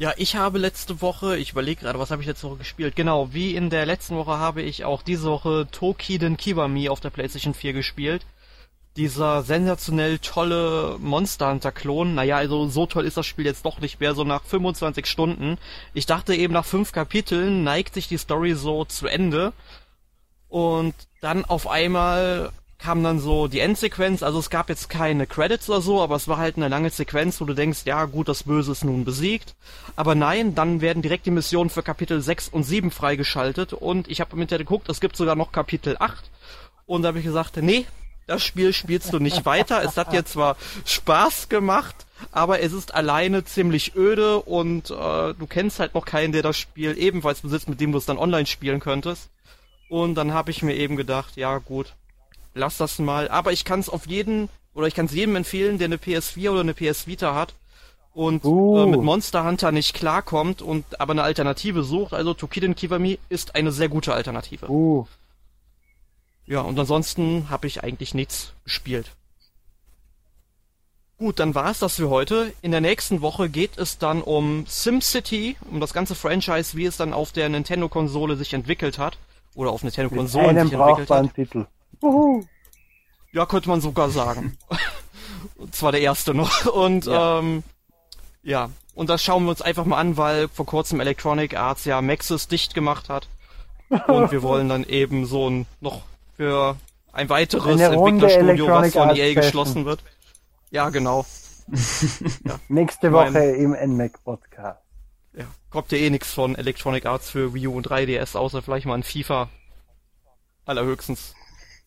[0.00, 2.94] Ja, ich habe letzte Woche, ich überlege gerade, was habe ich letzte Woche gespielt?
[2.94, 7.10] Genau, wie in der letzten Woche habe ich auch diese Woche Tokiden Kiwami auf der
[7.10, 8.24] PlayStation 4 gespielt.
[8.96, 12.14] Dieser sensationell tolle Monster Hunter Klon.
[12.14, 15.58] Naja, also so toll ist das Spiel jetzt doch nicht mehr, so nach 25 Stunden.
[15.94, 19.52] Ich dachte eben nach fünf Kapiteln neigt sich die Story so zu Ende.
[20.48, 25.68] Und dann auf einmal kam dann so die Endsequenz, also es gab jetzt keine Credits
[25.68, 28.44] oder so, aber es war halt eine lange Sequenz, wo du denkst, ja gut, das
[28.44, 29.54] Böse ist nun besiegt.
[29.96, 34.20] Aber nein, dann werden direkt die Missionen für Kapitel 6 und 7 freigeschaltet und ich
[34.20, 36.30] habe mit der geguckt, es gibt sogar noch Kapitel 8
[36.86, 37.86] und da habe ich gesagt, nee,
[38.28, 39.82] das Spiel spielst du nicht weiter.
[39.82, 45.46] Es hat dir zwar Spaß gemacht, aber es ist alleine ziemlich öde und äh, du
[45.48, 48.46] kennst halt noch keinen, der das Spiel ebenfalls besitzt, mit dem du es dann online
[48.46, 49.30] spielen könntest.
[49.88, 51.94] Und dann habe ich mir eben gedacht, ja gut,
[52.54, 53.28] lass das mal.
[53.28, 56.50] Aber ich kann es auf jeden, oder ich kann es jedem empfehlen, der eine PS4
[56.50, 57.54] oder eine PS Vita hat
[58.12, 58.78] und Uh.
[58.78, 62.12] äh, mit Monster Hunter nicht klarkommt und aber eine Alternative sucht.
[62.14, 64.68] Also Tokiden Kiwami ist eine sehr gute Alternative.
[64.68, 65.06] Uh,
[66.46, 69.10] Ja, und ansonsten habe ich eigentlich nichts gespielt.
[71.18, 72.52] Gut, dann war es das für heute.
[72.62, 76.96] In der nächsten Woche geht es dann um SimCity, um das ganze Franchise, wie es
[76.96, 79.18] dann auf der Nintendo-Konsole sich entwickelt hat.
[79.54, 81.34] Oder auf Nintendo-Konsolen einem sich entwickelt hat.
[81.34, 81.66] Titel.
[82.02, 82.44] Uhu.
[83.32, 84.56] Ja, könnte man sogar sagen.
[85.56, 86.66] Und zwar der erste noch.
[86.66, 87.38] Und Ja.
[87.38, 87.62] ähm,
[88.42, 92.00] ja, und das schauen wir uns einfach mal an, weil vor kurzem Electronic Arts ja
[92.00, 93.28] Maxis dicht gemacht hat.
[94.06, 96.02] Und wir wollen dann eben so ein, noch
[96.36, 96.76] für
[97.12, 100.02] ein weiteres Entwicklerstudio, was von EA geschlossen wird.
[100.70, 101.24] Ja, genau.
[102.68, 104.80] Nächste Mein- Woche im NMAC Podcast.
[105.34, 105.44] Ja.
[105.70, 108.94] Kommt ja eh nix von Electronic Arts für Wii U und 3DS, außer vielleicht mal
[108.94, 109.48] ein FIFA.
[110.64, 111.34] Allerhöchstens.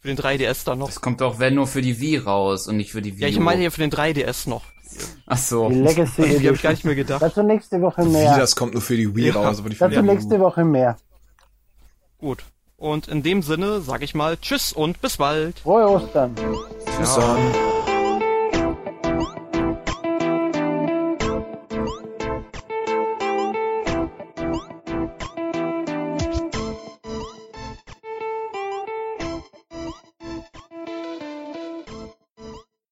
[0.02, 0.88] Für den 3DS dann noch.
[0.88, 3.28] Das kommt doch, wenn nur für die Wii raus und nicht für die Wii Ja,
[3.28, 4.64] ich meine hier für den 3DS noch.
[5.28, 5.70] Ach so.
[5.70, 6.72] Die Legacy Die habe ich gar Edition.
[6.72, 7.22] nicht mehr gedacht.
[7.22, 8.38] Dazu nächste Woche Wie, mehr.
[8.38, 9.34] das kommt nur für die Wii Ja.
[9.36, 10.98] raus, aber die für die Dazu nächste Woche mehr.
[12.18, 12.44] Gut.
[12.78, 15.60] Und in dem Sinne sage ich mal Tschüss und bis bald.
[15.60, 16.36] Frohe Ostern.
[16.98, 17.38] Tschüss dann.